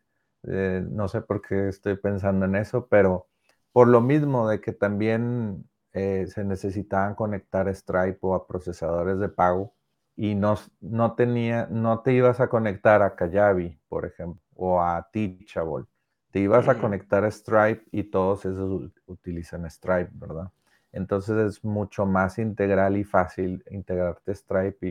Eh, 0.49 0.85
no 0.91 1.09
sé 1.09 1.21
por 1.21 1.43
qué 1.43 1.69
estoy 1.69 1.97
pensando 1.97 2.47
en 2.47 2.57
eso, 2.57 2.89
pero 2.89 3.29
por 3.73 3.89
lo 3.89 4.01
mismo 4.01 4.49
de 4.49 4.61
que 4.61 4.73
también 4.73 5.65
eh, 5.93 6.27
se 6.27 6.45
necesitaban 6.45 7.15
conectar 7.15 7.73
Stripe 7.75 8.19
o 8.23 8.35
a 8.35 8.47
procesadores 8.47 9.19
de 9.19 9.29
pago 9.29 9.73
y 10.17 10.35
no, 10.35 10.57
no, 10.81 11.15
tenía, 11.15 11.67
no 11.71 12.01
te 12.01 12.13
ibas 12.13 12.41
a 12.41 12.49
conectar 12.49 13.03
a 13.03 13.15
Kajabi, 13.15 13.79
por 13.89 14.07
ejemplo, 14.07 14.41
o 14.55 14.81
a 14.81 15.09
Teachable. 15.13 15.87
Te 16.31 16.41
ibas 16.41 16.69
a 16.69 16.79
conectar 16.79 17.25
a 17.25 17.31
Stripe 17.31 17.85
y 17.91 18.05
todos 18.05 18.45
esos 18.47 18.91
utilizan 19.07 19.71
Stripe, 19.71 20.11
¿verdad? 20.15 20.51
Entonces 20.93 21.37
es 21.37 21.65
mucho 21.65 22.07
más 22.07 22.39
integral 22.39 22.97
y 22.97 23.05
fácil 23.05 23.65
integrarte 23.71 24.31
a 24.31 24.35
Stripe 24.35 24.87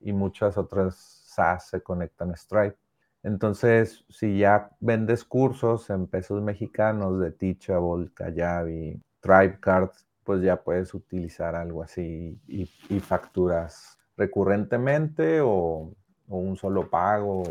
y, 0.00 0.08
y 0.10 0.12
muchas 0.12 0.56
otras 0.56 0.96
SaaS 0.96 1.68
se 1.68 1.82
conectan 1.82 2.30
a 2.30 2.36
Stripe. 2.36 2.76
Entonces, 3.22 4.04
si 4.08 4.38
ya 4.38 4.70
vendes 4.80 5.24
cursos 5.24 5.90
en 5.90 6.06
pesos 6.06 6.42
mexicanos 6.42 7.18
de 7.20 7.32
Teachable, 7.32 8.10
Kajabi, 8.14 9.02
Cards 9.60 10.05
pues 10.26 10.42
ya 10.42 10.56
puedes 10.56 10.92
utilizar 10.92 11.54
algo 11.54 11.82
así 11.82 12.36
y, 12.48 12.66
facturas 13.00 13.96
recurrentemente 14.16 15.40
o, 15.40 15.94
un 16.28 16.56
solo 16.56 16.90
pago 16.90 17.44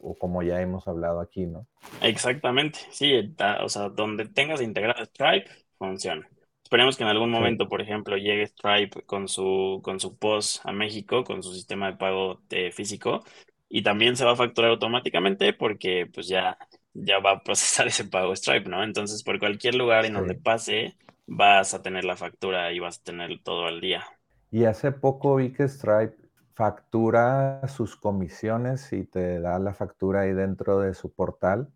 o, 0.00 0.14
como 0.18 0.42
ya 0.42 0.60
hemos 0.60 0.86
hablado 0.86 1.20
aquí, 1.20 1.46
¿no? 1.46 1.66
Exactamente, 2.02 2.80
sí, 2.90 3.34
o 3.62 3.68
sea, 3.70 3.88
donde 3.88 4.26
tengas 4.26 4.60
integrado 4.60 5.02
Stripe, 5.06 5.48
funciona. 5.78 6.28
Esperemos 6.62 6.98
que 6.98 7.04
en 7.04 7.08
algún 7.08 7.30
momento, 7.30 7.66
por 7.66 7.80
ejemplo, 7.80 8.18
llegue 8.18 8.46
Stripe 8.46 9.02
con 9.06 9.26
su, 9.26 9.80
con 9.82 9.98
su 9.98 10.18
POS 10.18 10.60
a 10.64 10.72
México, 10.72 11.24
con 11.24 11.42
su 11.42 11.54
sistema 11.54 11.90
de 11.90 11.96
pago 11.96 12.42
de 12.50 12.70
físico, 12.70 13.24
y 13.70 13.82
también 13.82 14.16
se 14.16 14.26
va 14.26 14.32
a 14.32 14.36
facturar 14.36 14.72
automáticamente 14.72 15.54
porque 15.54 16.06
pues 16.12 16.28
ya, 16.28 16.58
ya 16.92 17.20
va 17.20 17.30
a 17.30 17.42
procesar 17.42 17.86
ese 17.88 18.04
pago 18.04 18.36
Stripe, 18.36 18.68
¿no? 18.68 18.84
Entonces, 18.84 19.22
por 19.22 19.38
cualquier 19.38 19.76
lugar 19.76 20.04
en 20.04 20.12
donde 20.12 20.34
pase, 20.34 20.98
vas 21.28 21.74
a 21.74 21.82
tener 21.82 22.04
la 22.04 22.16
factura 22.16 22.72
y 22.72 22.80
vas 22.80 22.98
a 22.98 23.04
tener 23.04 23.40
todo 23.42 23.66
al 23.66 23.80
día. 23.80 24.04
Y 24.50 24.64
hace 24.64 24.92
poco 24.92 25.36
vi 25.36 25.52
que 25.52 25.68
Stripe 25.68 26.16
factura 26.54 27.60
sus 27.68 27.96
comisiones 27.96 28.92
y 28.92 29.04
te 29.04 29.40
da 29.40 29.58
la 29.58 29.74
factura 29.74 30.22
ahí 30.22 30.32
dentro 30.32 30.80
de 30.80 30.94
su 30.94 31.12
portal. 31.12 31.68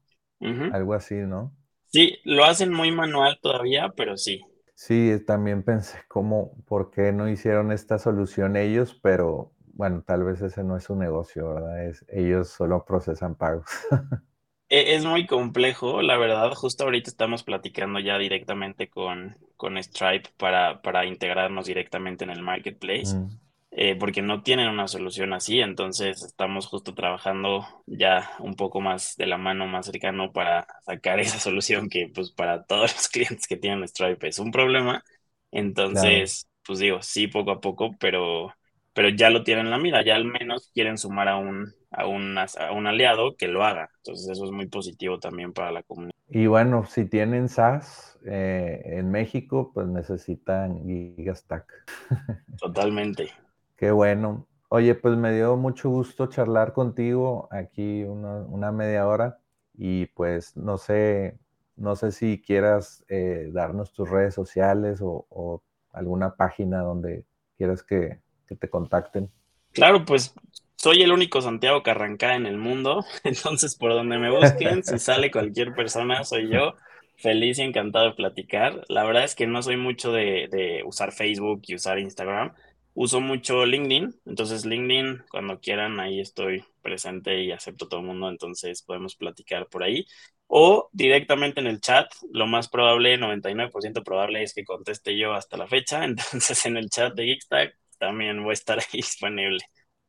Algo 0.72 0.94
así, 0.94 1.14
¿no? 1.14 1.54
Sí, 1.86 2.18
lo 2.24 2.44
hacen 2.44 2.72
muy 2.72 2.90
manual 2.90 3.38
todavía, 3.40 3.92
pero 3.96 4.16
sí. 4.16 4.40
Sí, 4.74 5.22
también 5.26 5.62
pensé 5.62 5.98
cómo, 6.08 6.56
por 6.66 6.90
qué 6.90 7.12
no 7.12 7.28
hicieron 7.28 7.70
esta 7.70 7.98
solución 7.98 8.56
ellos, 8.56 8.98
pero 9.00 9.52
bueno, 9.74 10.02
tal 10.04 10.24
vez 10.24 10.40
ese 10.42 10.64
no 10.64 10.76
es 10.76 10.84
su 10.84 10.96
negocio, 10.96 11.54
¿verdad? 11.54 11.86
Es, 11.86 12.04
ellos 12.08 12.48
solo 12.48 12.84
procesan 12.84 13.36
pagos. 13.36 13.66
E, 14.72 14.94
es 14.94 15.04
muy 15.04 15.26
complejo, 15.26 16.00
la 16.00 16.16
verdad. 16.16 16.50
Justo 16.54 16.84
ahorita 16.84 17.10
estamos 17.10 17.42
platicando 17.42 18.00
ya 18.00 18.16
directamente 18.16 18.88
con, 18.88 19.36
con 19.58 19.76
Stripe 19.76 20.30
para, 20.38 20.80
para 20.80 21.04
integrarnos 21.04 21.66
directamente 21.66 22.24
en 22.24 22.30
el 22.30 22.40
marketplace. 22.40 23.14
Mm. 23.14 23.38
Eh, 23.74 23.96
porque 23.96 24.22
no 24.22 24.42
tienen 24.42 24.68
una 24.68 24.88
solución 24.88 25.32
así, 25.32 25.60
entonces 25.60 26.22
estamos 26.22 26.66
justo 26.66 26.94
trabajando 26.94 27.66
ya 27.86 28.30
un 28.38 28.54
poco 28.54 28.82
más 28.82 29.16
de 29.16 29.26
la 29.26 29.38
mano, 29.38 29.66
más 29.66 29.86
cercano 29.86 30.30
para 30.30 30.66
sacar 30.84 31.20
esa 31.20 31.38
solución 31.38 31.88
que 31.88 32.10
pues 32.14 32.30
para 32.32 32.64
todos 32.64 32.94
los 32.94 33.08
clientes 33.08 33.46
que 33.46 33.56
tienen 33.56 33.86
Stripe 33.86 34.26
es 34.28 34.38
un 34.38 34.52
problema. 34.52 35.04
Entonces, 35.50 36.48
pues 36.64 36.78
digo, 36.78 37.02
sí, 37.02 37.26
poco 37.28 37.50
a 37.50 37.60
poco, 37.60 37.94
pero, 37.98 38.54
pero 38.94 39.10
ya 39.10 39.28
lo 39.28 39.42
tienen 39.42 39.66
en 39.66 39.70
la 39.70 39.78
mira, 39.78 40.02
ya 40.02 40.16
al 40.16 40.24
menos 40.24 40.70
quieren 40.72 40.96
sumar 40.96 41.28
a 41.28 41.36
un, 41.36 41.74
a, 41.92 42.06
un, 42.06 42.36
a 42.38 42.46
un 42.72 42.86
aliado 42.86 43.36
que 43.36 43.48
lo 43.48 43.64
haga. 43.64 43.90
Entonces 43.98 44.28
eso 44.28 44.44
es 44.44 44.50
muy 44.50 44.66
positivo 44.66 45.18
también 45.18 45.52
para 45.52 45.72
la 45.72 45.82
comunidad. 45.82 46.12
Y 46.28 46.46
bueno, 46.46 46.86
si 46.86 47.04
tienen 47.04 47.48
SaaS 47.48 48.18
eh, 48.24 48.80
en 48.84 49.10
México, 49.10 49.70
pues 49.74 49.86
necesitan 49.86 50.82
Gigastack. 50.84 51.66
Totalmente. 52.58 53.28
Qué 53.76 53.90
bueno. 53.90 54.46
Oye, 54.68 54.94
pues 54.94 55.16
me 55.18 55.34
dio 55.34 55.56
mucho 55.56 55.90
gusto 55.90 56.28
charlar 56.28 56.72
contigo 56.72 57.48
aquí 57.50 58.04
una, 58.04 58.72
media 58.72 59.06
hora 59.06 59.38
y 59.74 60.06
pues 60.06 60.56
no 60.56 60.78
sé, 60.78 61.38
no 61.76 61.94
sé 61.96 62.12
si 62.12 62.40
quieras 62.40 63.04
eh, 63.08 63.50
darnos 63.52 63.92
tus 63.92 64.08
redes 64.08 64.34
sociales 64.34 65.00
o, 65.02 65.62
alguna 65.92 66.36
página 66.36 66.80
donde 66.80 67.26
quieras 67.58 67.82
que, 67.82 68.20
que, 68.46 68.56
te 68.56 68.70
contacten. 68.70 69.30
Claro, 69.72 70.06
pues 70.06 70.34
soy 70.82 71.02
el 71.02 71.12
único 71.12 71.40
Santiago 71.40 71.82
Carranca 71.82 72.34
en 72.34 72.46
el 72.46 72.58
mundo, 72.58 73.04
entonces 73.24 73.76
por 73.76 73.92
donde 73.92 74.18
me 74.18 74.30
busquen, 74.30 74.82
si 74.82 74.98
sale 74.98 75.30
cualquier 75.30 75.74
persona, 75.74 76.24
soy 76.24 76.48
yo. 76.48 76.74
Feliz 77.16 77.58
y 77.58 77.62
encantado 77.62 78.06
de 78.06 78.14
platicar. 78.14 78.82
La 78.88 79.04
verdad 79.04 79.22
es 79.22 79.36
que 79.36 79.46
no 79.46 79.62
soy 79.62 79.76
mucho 79.76 80.10
de, 80.10 80.48
de 80.50 80.82
usar 80.84 81.12
Facebook 81.12 81.62
y 81.68 81.76
usar 81.76 82.00
Instagram 82.00 82.52
uso 82.94 83.20
mucho 83.20 83.64
LinkedIn, 83.64 84.20
entonces 84.26 84.66
LinkedIn, 84.66 85.24
cuando 85.30 85.60
quieran, 85.60 85.98
ahí 86.00 86.20
estoy 86.20 86.64
presente 86.82 87.42
y 87.42 87.52
acepto 87.52 87.88
todo 87.88 88.00
el 88.00 88.06
mundo, 88.06 88.28
entonces 88.28 88.82
podemos 88.82 89.16
platicar 89.16 89.68
por 89.68 89.82
ahí. 89.82 90.06
O 90.46 90.90
directamente 90.92 91.60
en 91.60 91.66
el 91.68 91.80
chat, 91.80 92.12
lo 92.32 92.46
más 92.46 92.68
probable, 92.68 93.16
99% 93.18 94.02
probable 94.04 94.42
es 94.42 94.52
que 94.54 94.64
conteste 94.64 95.16
yo 95.16 95.32
hasta 95.32 95.56
la 95.56 95.66
fecha, 95.66 96.04
entonces 96.04 96.66
en 96.66 96.76
el 96.76 96.90
chat 96.90 97.14
de 97.14 97.24
Geekstack 97.26 97.78
también 97.98 98.42
voy 98.42 98.50
a 98.50 98.54
estar 98.54 98.78
ahí 98.78 98.86
disponible. 98.92 99.60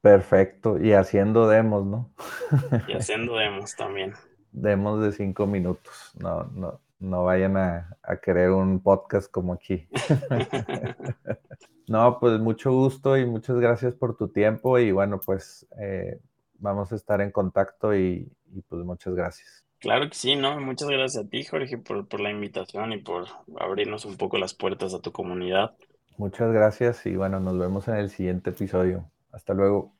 Perfecto, 0.04 0.84
y 0.84 0.92
haciendo 0.92 1.48
demos, 1.48 1.86
¿no? 1.86 2.12
Y 2.90 2.92
haciendo 2.92 3.38
demos 3.38 3.74
también. 3.78 4.12
Demos 4.52 5.02
de 5.02 5.14
cinco 5.14 5.48
minutos, 5.48 6.12
no, 6.20 6.44
no, 6.54 6.82
no 7.00 7.24
vayan 7.24 7.56
a, 7.56 7.98
querer 8.22 8.50
un 8.50 8.82
podcast 8.82 9.32
como 9.32 9.54
aquí. 9.54 9.88
no, 11.88 12.20
pues 12.20 12.38
mucho 12.42 12.74
gusto 12.74 13.18
y 13.18 13.26
muchas 13.26 13.56
gracias 13.56 13.96
por 13.96 14.18
tu 14.18 14.28
tiempo 14.28 14.78
y 14.78 14.92
bueno, 14.92 15.22
pues 15.26 15.66
eh, 15.80 16.20
vamos 16.56 16.92
a 16.92 16.96
estar 16.96 17.22
en 17.22 17.32
contacto 17.32 17.96
y, 17.96 18.30
pues 18.68 18.84
muchas 18.84 19.16
gracias. 19.16 19.64
Claro 19.80 20.10
que 20.10 20.16
sí, 20.16 20.36
¿no? 20.36 20.60
Muchas 20.60 20.90
gracias 20.90 21.24
a 21.24 21.30
ti, 21.30 21.46
Jorge, 21.46 21.78
por, 21.78 22.10
por 22.10 22.20
la 22.20 22.30
invitación 22.30 22.92
y 22.92 22.98
por 22.98 23.28
abrirnos 23.58 24.04
un 24.04 24.18
poco 24.18 24.38
las 24.38 24.54
puertas 24.54 24.94
a 24.94 25.00
tu 25.00 25.14
comunidad. 25.14 25.78
Muchas 26.18 26.52
gracias 26.52 27.06
y 27.06 27.16
bueno, 27.16 27.40
nos 27.40 27.58
vemos 27.58 27.88
en 27.88 27.96
el 27.96 28.10
siguiente 28.10 28.50
episodio. 28.50 29.10
Hasta 29.34 29.54
luego. 29.54 29.94